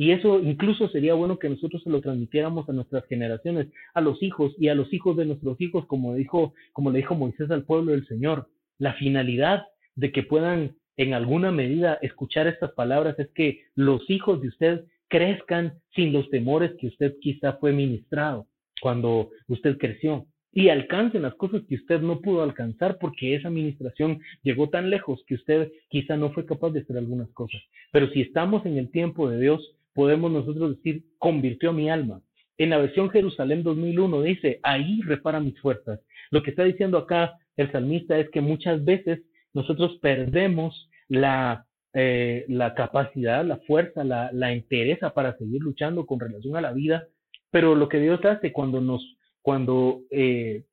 [0.00, 4.22] Y eso incluso sería bueno que nosotros se lo transmitiéramos a nuestras generaciones, a los
[4.22, 7.64] hijos y a los hijos de nuestros hijos, como dijo, como le dijo Moisés al
[7.64, 8.48] pueblo del Señor.
[8.78, 14.40] La finalidad de que puedan en alguna medida escuchar estas palabras es que los hijos
[14.40, 18.46] de usted crezcan sin los temores que usted quizá fue ministrado
[18.80, 24.20] cuando usted creció y alcancen las cosas que usted no pudo alcanzar porque esa administración
[24.44, 27.60] llegó tan lejos que usted quizá no fue capaz de hacer algunas cosas.
[27.92, 32.22] Pero si estamos en el tiempo de Dios, podemos nosotros decir, convirtió mi alma.
[32.58, 36.00] En la versión Jerusalén 2001 dice, ahí repara mis fuerzas.
[36.30, 39.20] Lo que está diciendo acá el salmista es que muchas veces
[39.52, 46.20] nosotros perdemos la, eh, la capacidad, la fuerza, la, la entereza para seguir luchando con
[46.20, 47.08] relación a la vida,
[47.50, 50.64] pero lo que Dios hace cuando nos, cuando eh,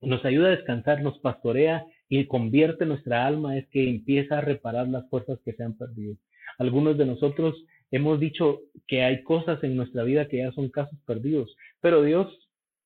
[0.00, 4.88] nos ayuda a descansar, nos pastorea y convierte nuestra alma, es que empieza a reparar
[4.88, 6.16] las fuerzas que se han perdido.
[6.58, 7.54] Algunos de nosotros
[7.90, 12.28] Hemos dicho que hay cosas en nuestra vida que ya son casos perdidos, pero Dios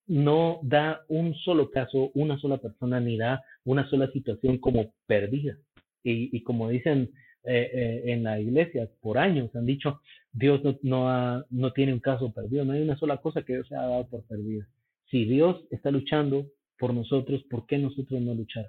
[0.07, 5.57] no da un solo caso, una sola persona, ni da una sola situación como perdida.
[6.05, 7.11] Y, como dicen
[7.45, 10.01] eh, eh, en la iglesia, por años han dicho,
[10.33, 13.77] Dios no, no, tiene un caso perdido, no hay una sola cosa que Dios se
[13.77, 14.67] ha dado por perdida.
[15.11, 16.47] Si Dios está luchando
[16.79, 18.67] por nosotros, ¿por qué nosotros no luchar?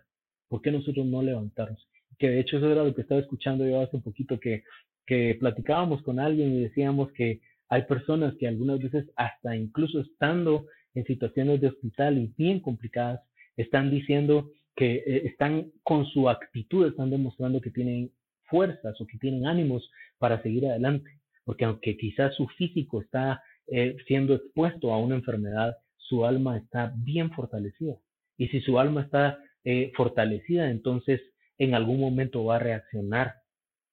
[0.47, 1.87] ¿Por qué nosotros no levantarnos?
[2.19, 4.63] Que de hecho eso era lo que estaba escuchando yo hace un poquito, que
[5.05, 10.65] que platicábamos con alguien y decíamos que hay personas que algunas veces hasta incluso estando
[10.93, 13.21] en situaciones de hospital y bien complicadas,
[13.57, 18.11] están diciendo que eh, están con su actitud, están demostrando que tienen
[18.43, 21.09] fuerzas o que tienen ánimos para seguir adelante,
[21.43, 26.93] porque aunque quizás su físico está eh, siendo expuesto a una enfermedad, su alma está
[26.97, 27.95] bien fortalecida.
[28.37, 31.21] Y si su alma está eh, fortalecida, entonces
[31.57, 33.35] en algún momento va a reaccionar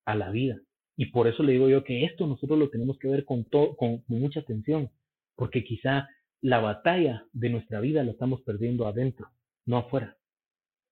[0.05, 0.59] a la vida.
[1.01, 4.05] Y por eso le digo yo que esto nosotros lo tenemos que ver con, con
[4.09, 4.91] mucha atención,
[5.35, 6.07] porque quizá
[6.43, 9.31] la batalla de nuestra vida la estamos perdiendo adentro,
[9.65, 10.19] no afuera.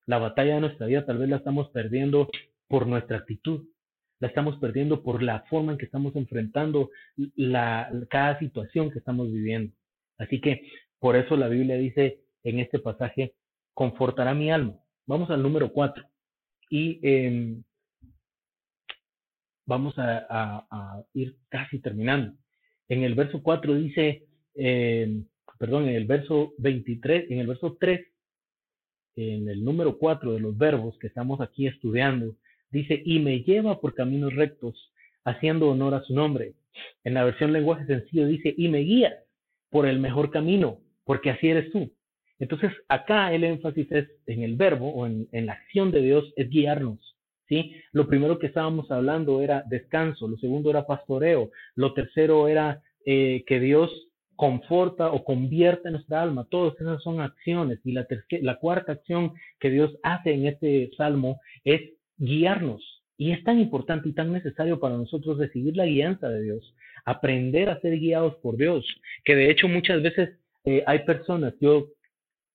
[0.06, 2.26] La batalla de nuestra vida tal vez la estamos perdiendo
[2.68, 3.66] por nuestra actitud,
[4.18, 6.88] la estamos perdiendo por la forma en que estamos enfrentando
[7.36, 9.74] la, cada situación que estamos viviendo.
[10.16, 10.62] Así que
[11.00, 13.34] por eso la Biblia dice en este pasaje,
[13.74, 14.80] confortará mi alma.
[15.04, 16.02] Vamos al número cuatro.
[16.70, 17.60] Y eh,
[19.68, 22.34] vamos a, ir casi terminando.
[22.88, 25.22] En el verso 4 dice, eh,
[25.58, 28.00] perdón, en el verso 23, en el verso 3,
[29.16, 32.34] en el número 4 de los verbos que estamos aquí estudiando,
[32.70, 34.90] dice, y me lleva por caminos rectos,
[35.24, 36.54] haciendo honor a su nombre.
[37.04, 39.14] En la versión lenguaje sencillo dice, y me guías
[39.68, 41.92] por el mejor camino, porque así eres tú.
[42.38, 46.48] Entonces, acá el énfasis es en el verbo o en la acción de Dios, es
[46.48, 47.07] guiarnos.
[47.48, 47.74] ¿Sí?
[47.92, 53.44] Lo primero que estábamos hablando era descanso, lo segundo era pastoreo, lo tercero era eh,
[53.46, 53.90] que Dios
[54.36, 56.46] conforta o convierte nuestra alma.
[56.48, 57.80] Todas esas son acciones.
[57.84, 58.06] Y la,
[58.42, 61.80] la cuarta acción que Dios hace en este salmo es
[62.18, 63.02] guiarnos.
[63.16, 67.68] Y es tan importante y tan necesario para nosotros recibir la guianza de Dios, aprender
[67.68, 68.86] a ser guiados por Dios,
[69.24, 71.88] que de hecho muchas veces eh, hay personas, yo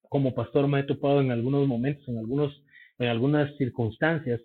[0.07, 2.63] como pastor me he topado en algunos momentos, en, algunos,
[2.97, 4.39] en algunas circunstancias,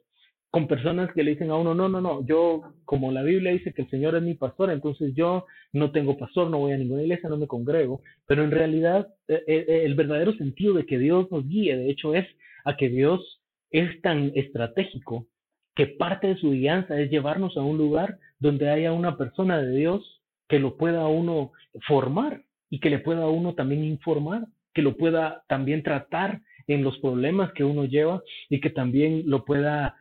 [0.51, 3.73] con personas que le dicen a uno, no, no, no, yo, como la Biblia dice
[3.75, 7.03] que el Señor es mi pastor, entonces yo no tengo pastor, no voy a ninguna
[7.03, 11.31] iglesia, no me congrego, pero en realidad eh, eh, el verdadero sentido de que Dios
[11.31, 12.27] nos guíe, de hecho, es
[12.65, 15.27] a que Dios es tan estratégico
[15.75, 19.77] que parte de su guianza es llevarnos a un lugar donde haya una persona de
[19.77, 21.53] Dios que lo pueda uno
[21.87, 26.99] formar y que le pueda uno también informar, que lo pueda también tratar en los
[26.99, 29.97] problemas que uno lleva y que también lo pueda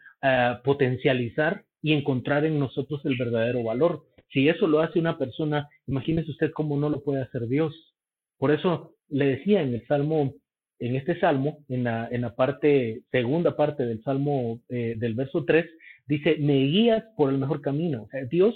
[0.63, 4.03] potencializar y encontrar en nosotros el verdadero valor.
[4.29, 7.73] si eso lo hace una persona, imagínese usted cómo no lo puede hacer Dios.
[8.37, 10.33] Por eso le decía en el Salmo,
[10.79, 15.45] en este Salmo, en la, en la parte, segunda parte del Salmo eh, del verso
[15.45, 15.65] 3,
[16.07, 18.07] dice, me guías por el mejor camino.
[18.29, 18.55] Dios,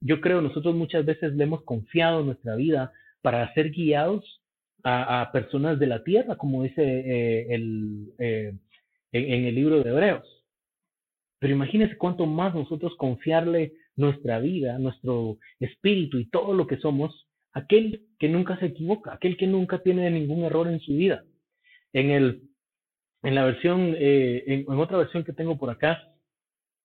[0.00, 2.92] yo creo, nosotros muchas veces le hemos confiado nuestra vida
[3.22, 4.40] para ser guiados
[4.84, 8.54] a, personas de la tierra, como dice eh, el, eh,
[9.10, 10.35] en, el libro de Hebreos.
[11.38, 17.26] Pero imagínese cuánto más nosotros confiarle nuestra vida, nuestro espíritu y todo lo que somos,
[17.52, 21.24] aquel que nunca se equivoca, aquel que nunca tiene ningún error en su vida.
[21.92, 22.42] En, el,
[23.22, 26.12] en la versión, eh, en, otra versión que tengo por acá,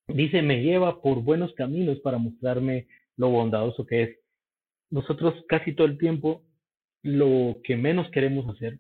[0.08, 2.88] dice, me lleva por buenos caminos para mostrarme
[3.18, 4.20] lo bondadoso que es.
[4.90, 6.44] Nosotros casi todo el tiempo
[7.04, 8.80] lo que menos queremos hacer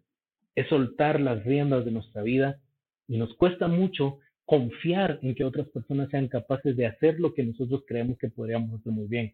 [0.55, 2.59] es soltar las riendas de nuestra vida
[3.07, 4.19] y nos cuesta mucho
[4.51, 8.77] confiar en que otras personas sean capaces de hacer lo que nosotros creemos que podríamos
[8.77, 9.33] hacer muy bien.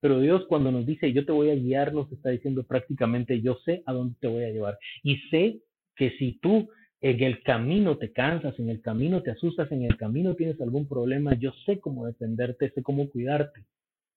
[0.00, 3.58] Pero Dios cuando nos dice yo te voy a guiar, nos está diciendo prácticamente yo
[3.64, 4.78] sé a dónde te voy a llevar.
[5.02, 5.58] Y sé
[5.96, 6.68] que si tú
[7.00, 10.86] en el camino te cansas, en el camino te asustas, en el camino tienes algún
[10.86, 13.64] problema, yo sé cómo defenderte, sé cómo cuidarte.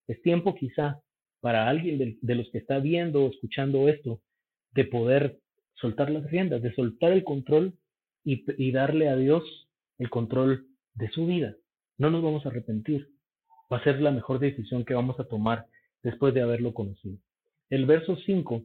[0.08, 1.02] Es tiempo quizá
[1.40, 4.22] para alguien de, los que está viendo o escuchando esto,
[4.76, 5.40] de poder
[5.74, 7.74] soltar las riendas, de soltar el control
[8.24, 9.65] y, darle a Dios
[9.98, 11.56] el control de su vida.
[11.98, 13.10] No nos vamos a arrepentir.
[13.72, 15.66] Va a ser la mejor decisión que vamos a tomar
[16.04, 17.18] después de haberlo conocido.
[17.70, 18.64] El verso 5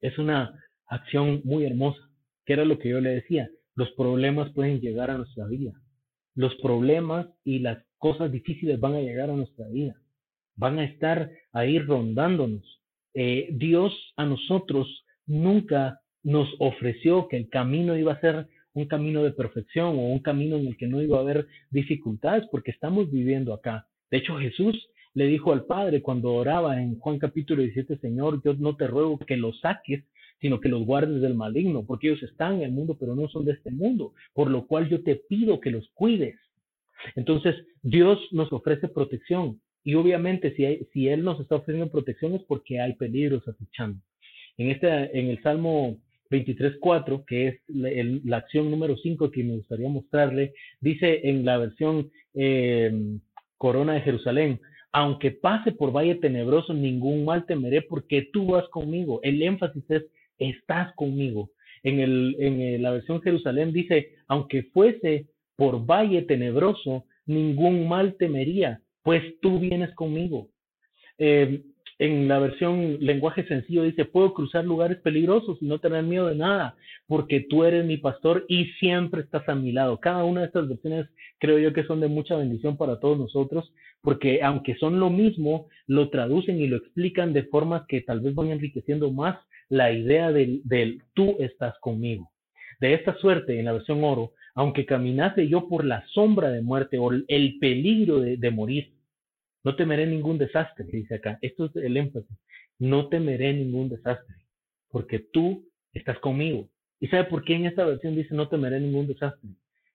[0.00, 0.54] es una
[0.86, 2.00] acción muy hermosa,
[2.46, 3.50] que era lo que yo le decía.
[3.74, 5.72] Los problemas pueden llegar a nuestra vida.
[6.34, 10.00] Los problemas y las cosas difíciles van a llegar a nuestra vida
[10.60, 12.80] van a estar ahí rondándonos.
[13.14, 14.86] Eh, Dios a nosotros
[15.26, 20.20] nunca nos ofreció que el camino iba a ser un camino de perfección o un
[20.20, 23.86] camino en el que no iba a haber dificultades porque estamos viviendo acá.
[24.10, 28.54] De hecho, Jesús le dijo al Padre cuando oraba en Juan capítulo 17, Señor, yo
[28.54, 30.04] no te ruego que los saques,
[30.40, 33.44] sino que los guardes del maligno, porque ellos están en el mundo, pero no son
[33.44, 36.36] de este mundo, por lo cual yo te pido que los cuides.
[37.14, 42.42] Entonces, Dios nos ofrece protección, y obviamente si, si Él nos está ofreciendo protección es
[42.44, 44.00] porque hay peligros acechando.
[44.56, 45.98] En, este, en el Salmo
[46.30, 52.10] 23.4, que es la, acción número 5 que me gustaría mostrarle, dice en la versión
[52.34, 53.20] em,
[53.56, 54.60] Corona de Jerusalén,
[54.92, 59.20] aunque pase por valle tenebroso, ningún mal temeré porque tú vas conmigo.
[59.22, 60.04] El énfasis es,
[60.38, 61.50] estás conmigo.
[61.82, 65.26] En, la versión Jerusalén dice, aunque fuese
[65.56, 70.48] por valle tenebroso, ningún mal temería, pues tú vienes conmigo.
[71.18, 71.62] Eh,
[72.00, 76.34] en la versión lenguaje sencillo dice, puedo cruzar lugares peligrosos y no tener miedo de
[76.34, 76.74] nada,
[77.06, 80.00] porque tú eres mi pastor y siempre estás a mi lado.
[80.00, 83.70] Cada una de estas versiones creo yo que son de mucha bendición para todos nosotros,
[84.00, 88.34] porque aunque son lo mismo, lo traducen y lo explican de formas que tal vez
[88.34, 89.36] van enriqueciendo más
[89.68, 90.62] la idea del,
[91.12, 92.30] tú estás conmigo.
[92.80, 96.96] De esta suerte, en la versión oro, aunque caminase yo por la sombra de muerte
[96.96, 98.94] o el peligro de, morir,
[99.64, 101.38] no temeré ningún desastre, dice acá.
[101.42, 102.36] Esto es el énfasis.
[102.78, 104.36] No temeré ningún desastre,
[104.90, 106.68] porque tú estás conmigo.
[106.98, 109.50] ¿Y sabe por qué en esta versión dice no temeré ningún desastre?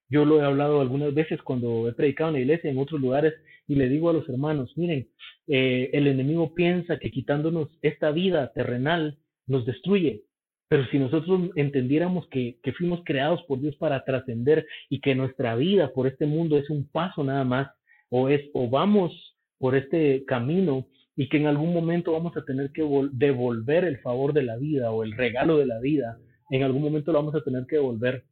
[0.10, 3.34] Yo lo he hablado algunas veces cuando he predicado en la iglesia, en otros lugares,
[3.68, 5.08] y le digo a los hermanos, miren,
[5.48, 10.24] eh, el enemigo piensa que quitándonos esta vida terrenal nos destruye,
[10.68, 15.92] pero si nosotros entendiéramos que, fuimos creados por Dios para trascender y que nuestra vida
[15.94, 17.70] por este mundo es un paso nada más,
[18.10, 22.72] o es, o vamos por este camino y que en algún momento vamos a tener
[22.72, 26.18] que devolver el favor de la vida o el regalo de la vida,
[26.50, 28.26] en algún momento lo vamos a tener que devolver.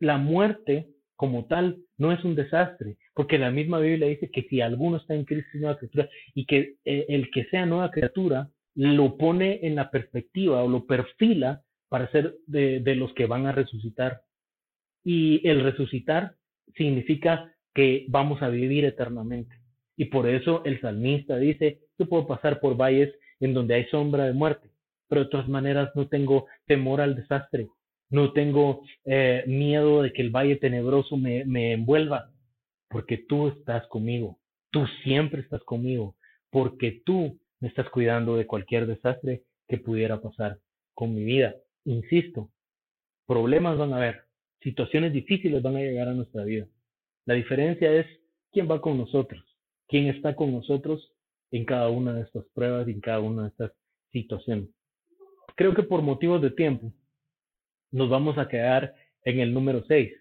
[0.00, 4.60] La muerte como tal no es un desastre, porque la misma Biblia dice que si
[4.60, 8.48] alguno está en Cristo es nueva criatura y que eh, el que sea nueva criatura
[8.74, 13.52] lo pone en la perspectiva o lo perfila para ser de, los que van a
[13.52, 14.22] resucitar.
[15.04, 16.36] Y el resucitar
[16.74, 19.54] significa que vamos a vivir eternamente.
[20.00, 24.24] Y por eso el salmista dice, yo puedo pasar por valles en donde hay sombra
[24.24, 24.70] de muerte,
[25.08, 27.68] pero de todas maneras no tengo temor al desastre,
[28.08, 32.30] no tengo eh, miedo de que el valle tenebroso me, me envuelva,
[32.88, 34.38] porque tú estás conmigo,
[34.70, 36.16] tú siempre estás conmigo,
[36.48, 40.60] porque tú me estás cuidando de cualquier desastre que pudiera pasar
[40.94, 41.56] con mi vida.
[41.84, 42.48] Insisto,
[43.26, 44.22] problemas van a haber,
[44.62, 46.66] situaciones difíciles van a llegar a nuestra vida.
[47.26, 48.06] La diferencia es
[48.50, 49.44] quién va con nosotros,
[49.90, 51.12] quién está con nosotros
[51.50, 53.72] en cada una de estas pruebas y en cada una de estas
[54.12, 54.68] situaciones.
[55.56, 56.92] Creo que por motivos de tiempo
[57.90, 60.12] nos vamos a quedar en el número 6.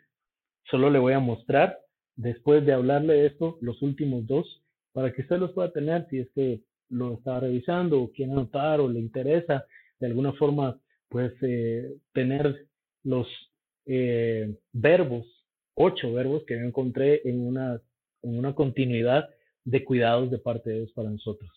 [0.70, 1.78] Solo le voy a mostrar,
[2.16, 6.20] después de hablarle de esto, los últimos dos para que usted los pueda tener si
[6.20, 9.66] es que lo está revisando o quiere anotar o le interesa
[10.00, 12.66] de alguna forma, pues eh, tener
[13.04, 13.28] los
[13.86, 15.28] eh, verbos,
[15.76, 17.80] ocho verbos que yo encontré en una,
[18.24, 19.30] en una continuidad
[19.66, 21.50] de cuidados de parte de Dios para nosotros.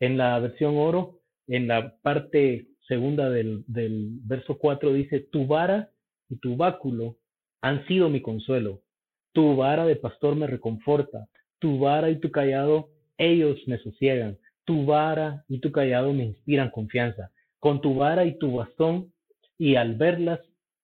[0.00, 5.90] En la versión oro, en la parte segunda del, del verso 4 dice, tu vara
[6.28, 7.16] y tu báculo
[7.62, 8.82] han sido mi consuelo.
[9.32, 11.28] Tu vara de pastor me reconforta.
[11.58, 14.38] Tu vara y tu callado, ellos me sosiegan.
[14.64, 17.30] Tu vara y tu callado me inspiran confianza.
[17.58, 19.12] Con tu vara y tu bastón,
[19.58, 20.40] y al verlas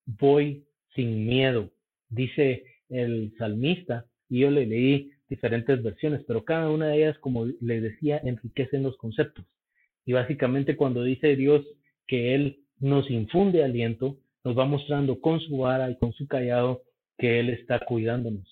[0.07, 0.65] voy
[0.95, 1.71] sin miedo,
[2.09, 7.47] dice el salmista, y yo le leí diferentes versiones, pero cada una de ellas, como
[7.47, 9.47] le decía, enriquecen los conceptos.
[10.05, 11.65] Y básicamente cuando dice Dios
[12.07, 16.83] que Él nos infunde aliento, nos va mostrando con su vara y con su callado
[17.17, 18.47] que Él está cuidándonos.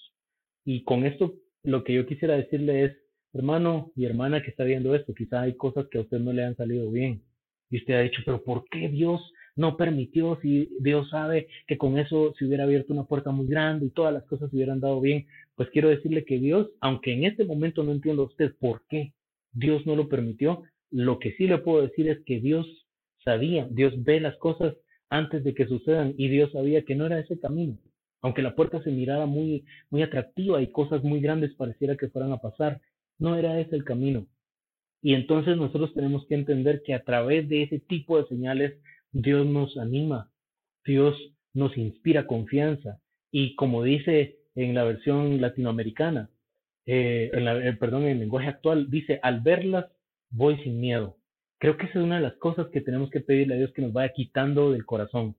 [0.65, 2.97] Y con esto lo que yo quisiera decirle es,
[3.35, 6.45] hermano y hermana que está viendo esto, quizá hay cosas que a usted no le
[6.45, 7.23] han salido bien.
[7.69, 9.21] Y usted ha dicho, pero ¿por qué Dios
[9.57, 13.87] no permitió si Dios sabe que con eso se hubiera abierto una puerta muy grande
[13.87, 15.27] y todas las cosas se hubieran dado bien?
[15.55, 19.13] Pues quiero decirle que Dios, aunque en este momento no entiendo a usted por qué
[19.53, 22.67] Dios no lo permitió, lo que sí le puedo decir es que Dios
[23.25, 24.75] sabía, Dios ve las cosas
[25.09, 27.79] antes de que sucedan y Dios sabía que no era ese camino.
[28.23, 32.33] Aunque la puerta se mirara muy, muy atractiva y cosas muy grandes pareciera que fueran
[32.33, 32.81] a pasar,
[33.19, 34.27] no era ese el camino.
[35.03, 38.79] Y entonces nosotros tenemos que entender que a través de ese tipo de señales
[39.13, 40.31] Dios nos anima,
[40.85, 41.17] Dios
[41.53, 43.01] nos inspira confianza.
[43.31, 46.31] Y como dice en la versión latinoamericana,
[46.87, 49.87] eh, en eh, perdón, en el lenguaje actual, dice, al verlas
[50.31, 51.17] voy sin miedo.
[51.59, 53.83] Creo que esa es una de las cosas que tenemos que pedirle a Dios que
[53.83, 55.37] nos vaya quitando del corazón,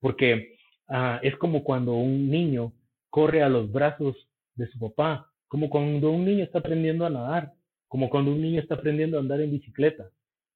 [0.00, 0.56] porque
[0.88, 2.72] ah, es como cuando un niño
[3.10, 4.16] corre a los brazos
[4.54, 7.52] de su papá, como cuando un niño está aprendiendo a nadar,
[7.88, 10.10] como cuando un niño está aprendiendo a andar en bicicleta.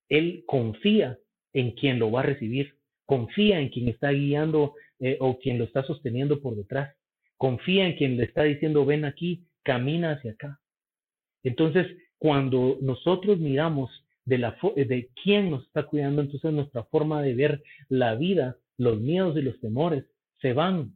[0.09, 1.19] Él confía
[1.53, 2.75] en quien lo va a recibir,
[3.07, 6.95] confía en quien está guiando eh, o quien lo está sosteniendo por detrás,
[7.37, 10.61] confía en quien le está diciendo ven aquí, camina hacia acá.
[11.43, 11.87] Entonces,
[12.19, 13.91] cuando nosotros miramos
[14.25, 19.01] de, la, de quién nos está cuidando, entonces nuestra forma de ver la vida, los
[19.01, 20.05] miedos y los temores
[20.41, 20.93] se van.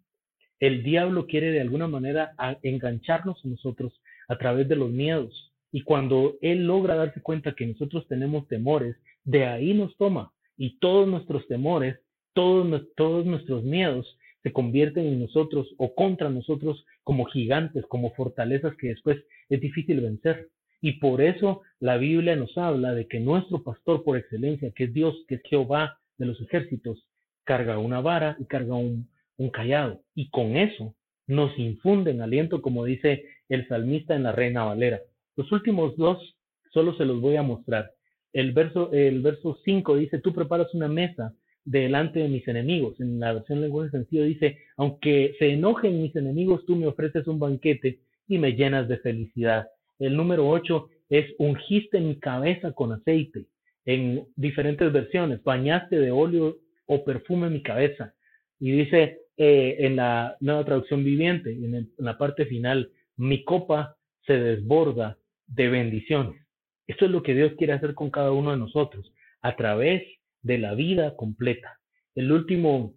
[0.61, 5.53] El diablo quiere de alguna manera engancharnos a nosotros a través de los miedos.
[5.73, 10.33] Y cuando él logra darse cuenta que nosotros tenemos temores, de ahí nos toma.
[10.57, 11.99] Y todos nuestros temores,
[12.33, 18.77] todos, todos nuestros miedos se convierten en nosotros o contra nosotros como gigantes, como fortalezas
[18.77, 20.49] que después es difícil vencer.
[20.83, 24.93] Y por eso la Biblia nos habla de que nuestro pastor por excelencia, que es
[24.93, 27.07] Dios, que es Jehová de los ejércitos,
[27.45, 30.03] carga una vara y carga un, un callado.
[30.15, 30.95] Y con eso
[31.27, 35.01] nos infunden aliento, como dice el salmista en la Reina Valera.
[35.37, 36.37] Los últimos dos
[36.71, 37.94] solo se los voy a mostrar.
[38.35, 41.33] El verso, el verso 5 dice, tú preparas una mesa
[41.65, 43.01] delante de mis enemigos.
[43.01, 47.39] En la versión lenguaje sencillo dice, aunque se enojen mis enemigos, tú me ofreces un
[47.39, 49.69] banquete y me llenas de felicidad.
[50.01, 53.47] El número 8 es ungiste mi cabeza con aceite.
[53.85, 56.57] En diferentes versiones, bañaste de óleo
[56.87, 58.15] o perfume mi cabeza.
[58.59, 63.97] Y dice eh, en la nueva traducción viviente, en, en la parte final, mi copa
[64.27, 66.44] se desborda de bendiciones.
[66.87, 70.03] Esto es lo que Dios quiere hacer con cada uno de nosotros a través
[70.43, 71.81] de la vida completa.
[72.15, 72.95] El último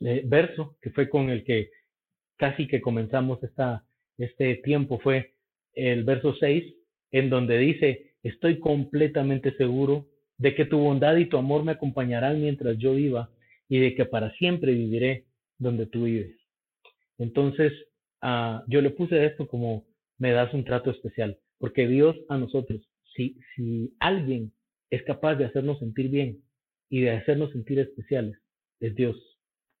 [0.00, 1.70] eh, verso que fue con el que
[2.36, 3.84] casi que comenzamos esta,
[4.18, 5.34] este tiempo fue
[5.74, 6.74] el verso 6,
[7.12, 10.06] en donde dice, estoy completamente seguro
[10.38, 13.30] de que tu bondad y tu amor me acompañarán mientras yo viva
[13.68, 15.24] y de que para siempre viviré
[15.58, 16.36] donde tú vives.
[17.18, 17.72] Entonces,
[18.22, 19.84] uh, yo le puse esto como
[20.18, 22.80] me das un trato especial, porque Dios a nosotros,
[23.14, 24.52] si, si alguien
[24.90, 26.42] es capaz de hacernos sentir bien,
[26.88, 28.38] y de hacernos sentir especiales
[28.80, 29.16] es Dios.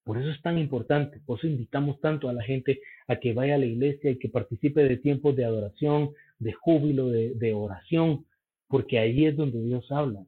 [0.04, 3.56] Por eso es tan importante, por eso invitamos tanto a la gente a que vaya
[3.56, 8.24] a la iglesia y que participe de tiempos de adoración, de júbilo, de, de oración,
[8.68, 10.24] porque ahí es donde Dios habla.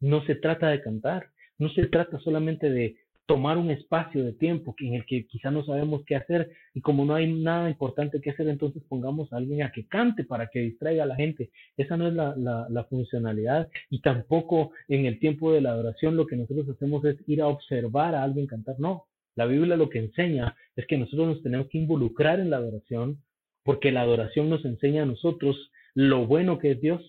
[0.00, 1.28] No se trata de cantar,
[1.58, 2.96] no se trata solamente de
[3.32, 7.06] tomar un espacio de tiempo en el que quizá no sabemos qué hacer y como
[7.06, 10.60] no hay nada importante que hacer, entonces pongamos a alguien a que cante para que
[10.60, 11.48] distraiga a la gente.
[11.78, 16.26] Esa no es la, la, funcionalidad y tampoco en el tiempo de la adoración lo
[16.26, 18.78] que nosotros hacemos es ir a observar a alguien cantar.
[18.78, 22.58] No, la Biblia lo que enseña es que nosotros nos tenemos que involucrar en la
[22.58, 23.22] adoración
[23.64, 25.56] porque la adoración nos enseña a nosotros
[25.94, 27.00] lo bueno que es Dios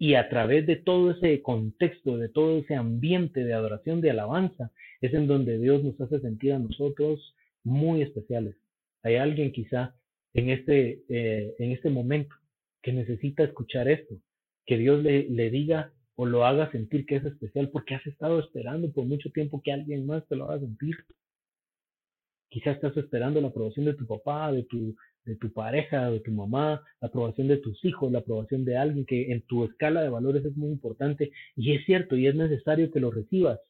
[0.00, 4.72] y a través de todo ese contexto, de todo ese ambiente de adoración, de alabanza,
[5.02, 8.56] es en donde Dios nos hace sentir a nosotros muy especiales.
[9.02, 9.94] Hay alguien quizá
[10.32, 12.34] en este, eh, en este momento
[12.82, 14.14] que necesita escuchar esto,
[14.64, 18.40] que Dios le, le diga o lo haga sentir que es especial porque has estado
[18.40, 20.96] esperando por mucho tiempo que alguien más te lo haga sentir.
[22.48, 24.96] Quizás estás esperando la aprobación de tu papá, de tu,
[25.30, 29.06] de tu pareja, de tu mamá, la aprobación de tus hijos, la aprobación de alguien
[29.06, 31.30] que en tu escala de valores es muy importante.
[31.54, 33.60] Y es cierto, y es necesario que lo recibas,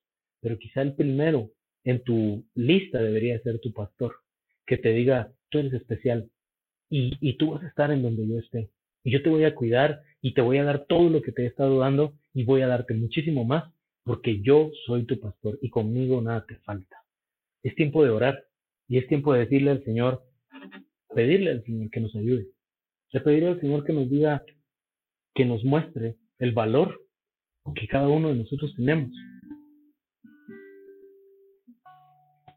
[0.40, 1.50] pero quizá el primero
[1.84, 4.16] en tu lista debería ser tu pastor,
[4.66, 6.30] que te diga, tú eres especial
[6.88, 8.70] y, y tú vas a estar en donde yo esté.
[9.04, 11.42] Y yo te voy a cuidar y te voy a dar todo lo que te
[11.42, 13.70] he estado dando y voy a darte muchísimo más
[14.04, 16.96] porque yo soy tu pastor y conmigo nada te falta.
[17.62, 18.44] Es tiempo de orar
[18.88, 20.22] y es tiempo de decirle al Señor,
[21.14, 22.46] pedirle al Señor que nos ayude.
[23.12, 24.42] De pedirle al Señor que nos diga,
[25.34, 27.00] que nos muestre el valor
[27.74, 29.10] que cada uno de nosotros tenemos.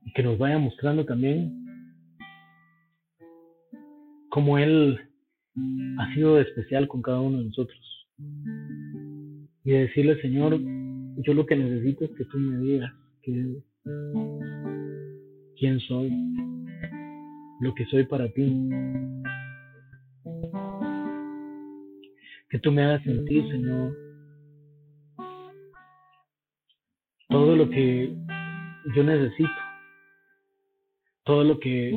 [0.06, 1.54] Y que nos vaya mostrando también
[4.30, 5.00] cómo Él
[6.00, 8.10] ha sido especial con cada uno de nosotros.
[9.64, 10.60] Y decirle, Señor,
[11.18, 12.92] yo lo que necesito es que tú me digas
[15.56, 16.12] quién soy,
[17.64, 18.70] lo que soy para ti.
[22.50, 23.96] Que tú me hagas sentir, Señor,
[27.30, 28.14] todo lo que
[28.96, 29.50] yo necesito,
[31.24, 31.94] todo lo que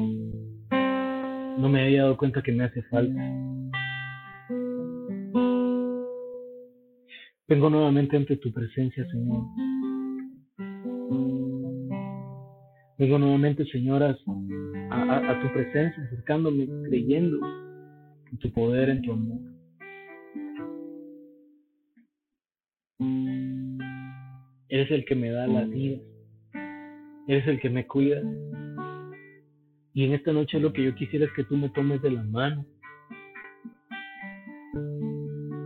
[1.59, 3.21] no me había dado cuenta que me hace falta.
[7.49, 9.43] Vengo nuevamente ante tu presencia, Señor.
[12.99, 14.17] Vengo nuevamente, señoras,
[14.97, 17.38] a, tu presencia, acercándome, creyendo
[18.30, 19.38] en tu poder, en tu amor.
[24.68, 25.99] Eres el que me da la vida.
[27.28, 28.22] Eres el que me cuida.
[29.92, 32.22] Y en esta noche lo que yo quisiera es que tú me tomes de la
[32.22, 32.66] mano.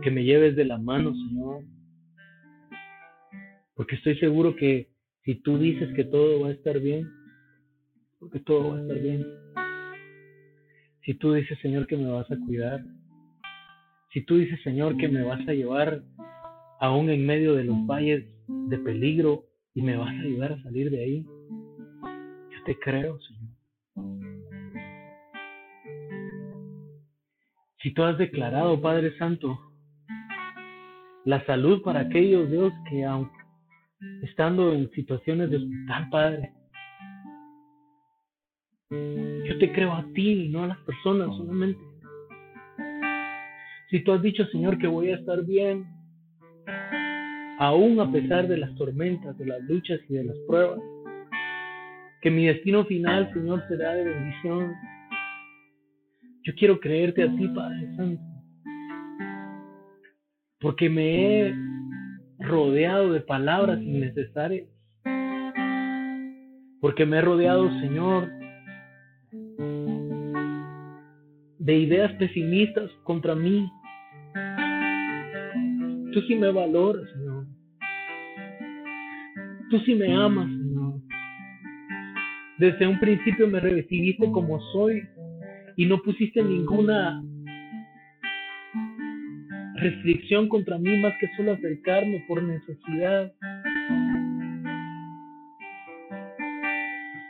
[0.03, 1.63] Que me lleves de la mano, Señor.
[3.75, 4.89] Porque estoy seguro que
[5.23, 7.07] si tú dices que todo va a estar bien,
[8.21, 9.25] porque todo va a estar bien.
[11.03, 12.79] Si tú dices, Señor, que me vas a cuidar,
[14.13, 16.03] si tú dices, Señor, que me vas a llevar
[16.79, 20.91] aún en medio de los valles de peligro y me vas a ayudar a salir
[20.91, 23.41] de ahí, yo te creo, Señor.
[27.81, 29.59] Si tú has declarado, Padre Santo,
[31.25, 33.35] la salud para aquellos, Dios, que aunque
[34.21, 36.60] estando en situaciones de hospital, Padre,
[38.91, 41.81] yo te creo a ti, no a las personas solamente.
[43.89, 45.85] Si tú has dicho, Señor, que voy a estar bien,
[47.59, 50.79] aún a pesar de las tormentas, de las luchas y de las pruebas,
[52.21, 54.73] que mi destino final, Señor, será de bendición.
[56.43, 58.21] Yo quiero creerte a ti, Padre Santo,
[60.59, 61.55] porque me he
[62.39, 64.67] rodeado de palabras innecesarias,
[66.81, 68.40] porque me he rodeado, Señor,
[71.61, 73.71] de ideas pesimistas contra mí.
[76.11, 77.45] Tú sí me valoras, Señor.
[79.69, 80.93] Tú sí me amas, Señor.
[82.57, 85.03] Desde un principio me recibiste como soy
[85.77, 87.23] y no pusiste ninguna
[89.75, 93.31] restricción contra mí más que solo acercarme por necesidad.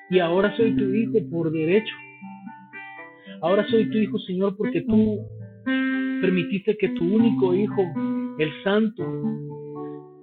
[0.10, 1.94] Y ahora soy tu hijo por derecho.
[3.42, 5.20] Ahora soy tu hijo, Señor, porque tú
[6.22, 7.82] permitiste que tu único hijo,
[8.38, 9.04] el santo,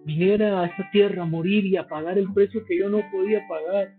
[0.05, 3.47] viniera a esta tierra a morir y a pagar el precio que yo no podía
[3.49, 3.93] pagar.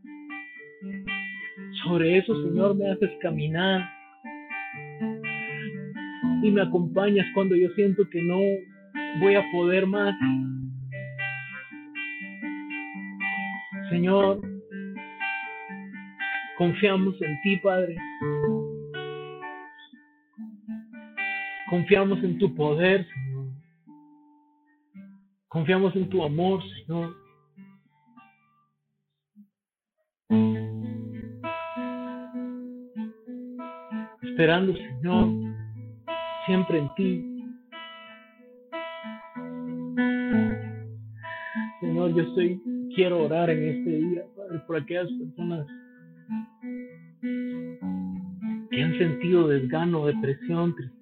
[1.83, 3.89] Sobre eso, Señor, me haces caminar
[6.41, 8.39] y me acompañas cuando yo siento que no
[9.19, 10.15] voy a poder más.
[13.89, 14.39] Señor,
[16.57, 17.95] confiamos en ti, Padre.
[21.69, 23.47] Confiamos en tu poder, Señor.
[25.49, 27.15] Confiamos en tu amor, Señor.
[34.21, 35.27] Esperando, Señor,
[36.47, 37.29] siempre en ti.
[41.81, 42.61] Señor, yo estoy,
[42.95, 45.67] quiero orar en este día, Padre, por aquellas personas
[48.71, 50.98] que han sentido desgano, depresión, tristeza,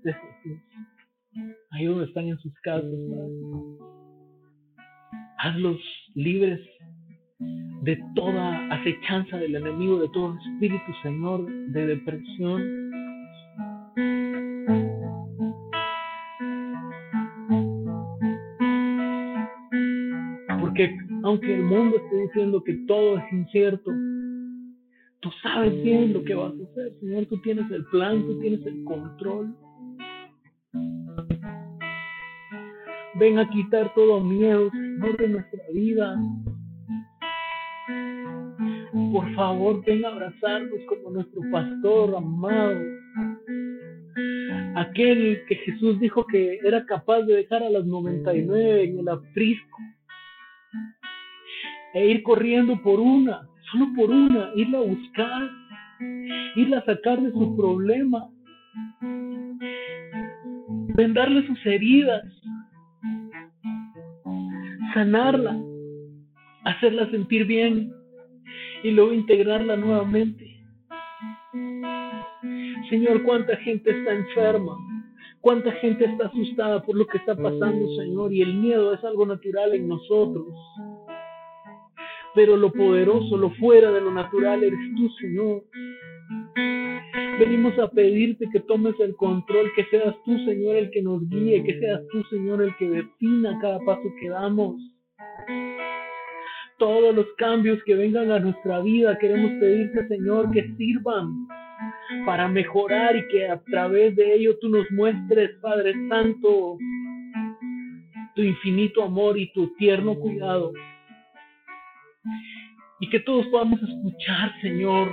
[1.80, 2.92] están en sus casas.
[5.38, 5.78] Hazlos
[6.16, 6.60] libres
[7.84, 12.62] de toda acechanza del enemigo, de todo espíritu, Señor, de depresión.
[20.60, 23.92] Porque aunque el mundo esté diciendo que todo es incierto,
[25.20, 28.66] tú sabes bien lo que vas a hacer, Señor, tú tienes el plan, tú tienes
[28.66, 29.67] el control.
[33.20, 36.16] Ven a quitar todo miedo, Señor, de nuestra vida.
[39.12, 42.80] Por favor, ven a abrazarnos como nuestro pastor amado.
[44.76, 49.78] Aquel que Jesús dijo que era capaz de dejar a las 99 en el aprisco
[51.96, 55.50] e ir corriendo por una, solo por una, irla a buscar,
[56.56, 58.30] irla a sacar de su problema,
[60.96, 62.24] vendarle sus heridas,
[64.94, 65.58] sanarla,
[66.64, 67.94] hacerla sentir bien
[68.84, 70.46] y luego integrarla nuevamente.
[72.90, 74.78] Señor, cuánta gente está enferma,
[75.42, 79.26] cuánta gente está asustada por lo que está pasando, Señor, y el miedo es algo
[79.26, 80.48] natural en nosotros.
[82.34, 85.64] Pero lo poderoso, lo fuera de lo natural eres tú, Señor.
[87.40, 91.64] Venimos a pedirte que tomes el control, que seas tú, Señor, el que nos guíe,
[91.64, 94.76] que seas tú, Señor, el que defina cada paso que damos.
[96.80, 101.48] Todos los cambios que vengan a nuestra vida, queremos pedirte, Señor, que sirvan
[102.26, 106.78] para mejorar y que a través de ello tú nos muestres, Padre Santo,
[108.36, 110.74] tu infinito amor y tu tierno cuidado.
[113.00, 115.10] Y que todos podamos escuchar, Señor,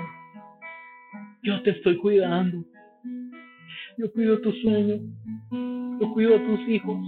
[1.44, 2.64] yo te estoy cuidando.
[3.98, 4.96] Yo cuido tu sueño.
[6.00, 6.98] Yo cuido a tus hijos.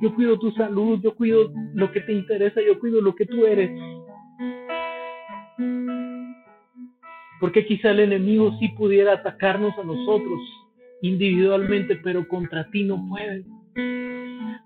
[0.00, 1.00] Yo cuido tu salud.
[1.02, 2.60] Yo cuido lo que te interesa.
[2.66, 3.70] Yo cuido lo que tú eres.
[7.40, 10.40] Porque quizá el enemigo sí pudiera atacarnos a nosotros
[11.02, 13.44] individualmente, pero contra ti no puede.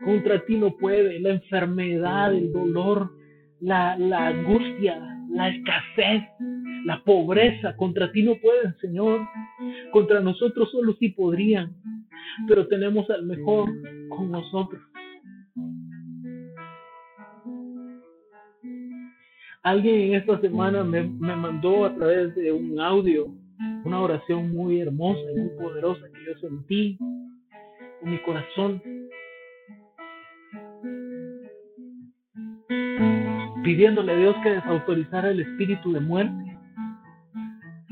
[0.05, 1.19] Contra ti no puede.
[1.21, 3.11] La enfermedad, el dolor,
[3.61, 6.23] la, la angustia, la escasez,
[6.87, 9.21] la pobreza, contra ti no pueden, Señor.
[9.93, 11.75] Contra nosotros solo sí podrían,
[12.47, 13.69] pero tenemos al mejor
[14.09, 14.81] con nosotros.
[19.65, 23.35] Alguien en esta semana me, me mandó a través de un audio
[23.85, 26.99] una oración muy hermosa y muy poderosa que yo sentí
[28.03, 28.81] en mi corazón.
[33.65, 36.56] Pidiéndole a Dios que desautorizara el espíritu de muerte.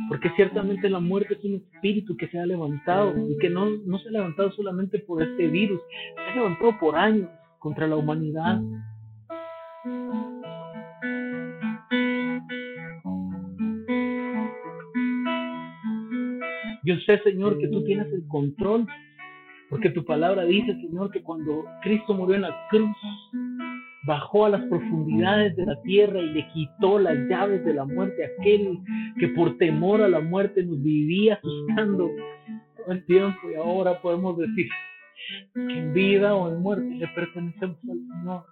[0.08, 3.98] Porque ciertamente la muerte es un espíritu que se ha levantado y que no, no
[3.98, 5.80] se ha levantado solamente por este virus,
[6.14, 7.28] se ha levantado por años
[7.58, 8.60] contra la humanidad.
[16.84, 18.86] Yo sé, Señor, que tú tienes el control,
[19.70, 22.94] porque tu palabra dice, Señor, que cuando Cristo murió en la cruz,
[24.06, 28.24] bajó a las profundidades de la tierra y le quitó las llaves de la muerte
[28.24, 28.78] a aquel
[29.18, 32.10] que por temor a la muerte nos vivía asustando
[32.76, 34.66] todo el tiempo y ahora podemos decir
[35.54, 38.44] que en vida o en muerte le pertenecemos al Señor.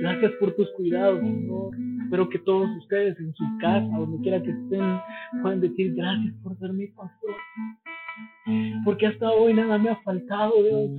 [0.00, 1.70] Gracias por tus cuidados, Señor.
[2.04, 5.00] Espero que todos ustedes en su casa, donde quiera que estén,
[5.42, 7.34] puedan decir gracias por ser mi pastor.
[8.84, 10.90] Porque hasta hoy nada me ha faltado, Dios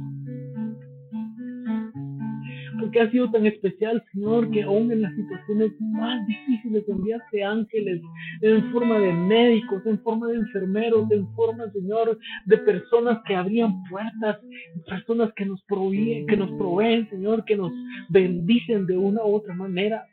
[2.90, 8.02] porque ha sido tan especial, Señor, que aún en las situaciones más difíciles enviaste ángeles
[8.42, 13.84] en forma de médicos, en forma de enfermeros, en forma, Señor, de personas que abrían
[13.92, 14.40] puertas,
[14.88, 17.72] personas que nos proveen, que nos proveen, Señor, que nos
[18.10, 20.04] bendicen de una u otra manera.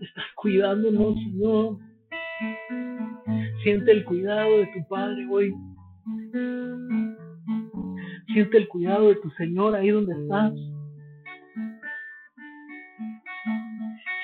[0.00, 1.76] Estás cuidándonos, Señor.
[3.64, 5.54] Siente el cuidado de tu Padre hoy.
[8.32, 10.73] Siente el cuidado de tu Señor ahí donde estás.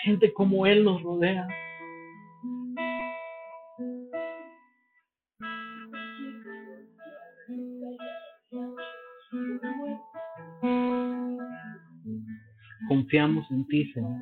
[0.02, 1.46] Gente como Él nos rodea.
[12.88, 14.20] Confiamos en ti, Señor.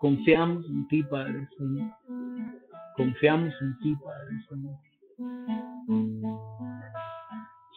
[0.00, 1.90] Confiamos en ti, Padre Señor.
[2.96, 4.78] Confiamos en ti, Padre Señor.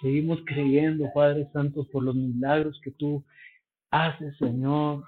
[0.02, 3.24] Seguimos creyendo, Padre Santo, por los milagros que tú
[3.90, 5.04] haces, Señor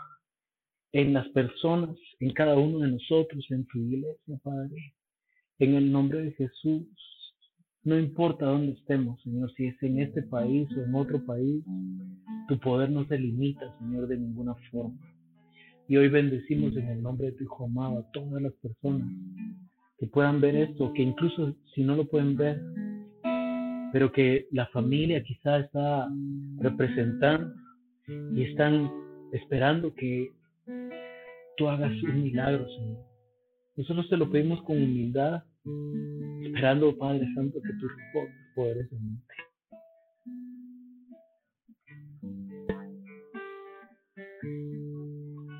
[0.91, 4.93] en las personas, en cada uno de nosotros, en tu iglesia, Padre.
[5.59, 6.87] En el nombre de Jesús,
[7.83, 11.63] no importa dónde estemos, Señor, si es en este país o en otro país,
[12.47, 14.99] tu poder no se limita, Señor, de ninguna forma.
[15.87, 19.07] Y hoy bendecimos en el nombre de tu Hijo amado a todas las personas
[19.97, 22.61] que puedan ver esto, que incluso si no lo pueden ver,
[23.91, 26.07] pero que la familia quizá está
[26.57, 27.53] representando
[28.33, 28.89] y están
[29.33, 30.31] esperando que
[31.60, 33.05] tú hagas un milagro, Señor.
[33.76, 35.43] Nosotros te lo pedimos con humildad,
[36.41, 37.88] esperando, Padre Santo, que tú
[38.55, 39.26] poderosamente.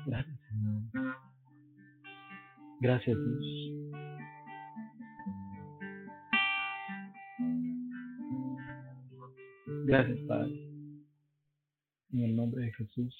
[0.06, 0.82] Gracias, Señor.
[2.80, 3.70] Gracias, Dios.
[9.84, 10.66] Gracias, Padre.
[12.12, 13.14] En el nombre de Jesús.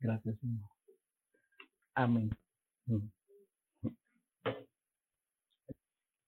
[0.00, 0.71] Gracias, Señor.
[1.94, 2.30] Amén.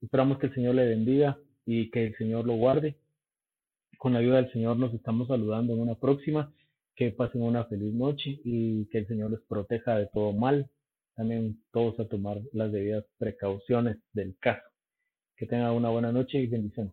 [0.03, 2.97] Esperamos que el Señor le bendiga y que el Señor lo guarde.
[3.99, 6.53] Con la ayuda del Señor nos estamos saludando en una próxima.
[6.95, 10.71] Que pasen una feliz noche y que el Señor les proteja de todo mal.
[11.17, 14.69] También todos a tomar las debidas precauciones del caso.
[15.37, 16.93] Que tengan una buena noche y bendiciones.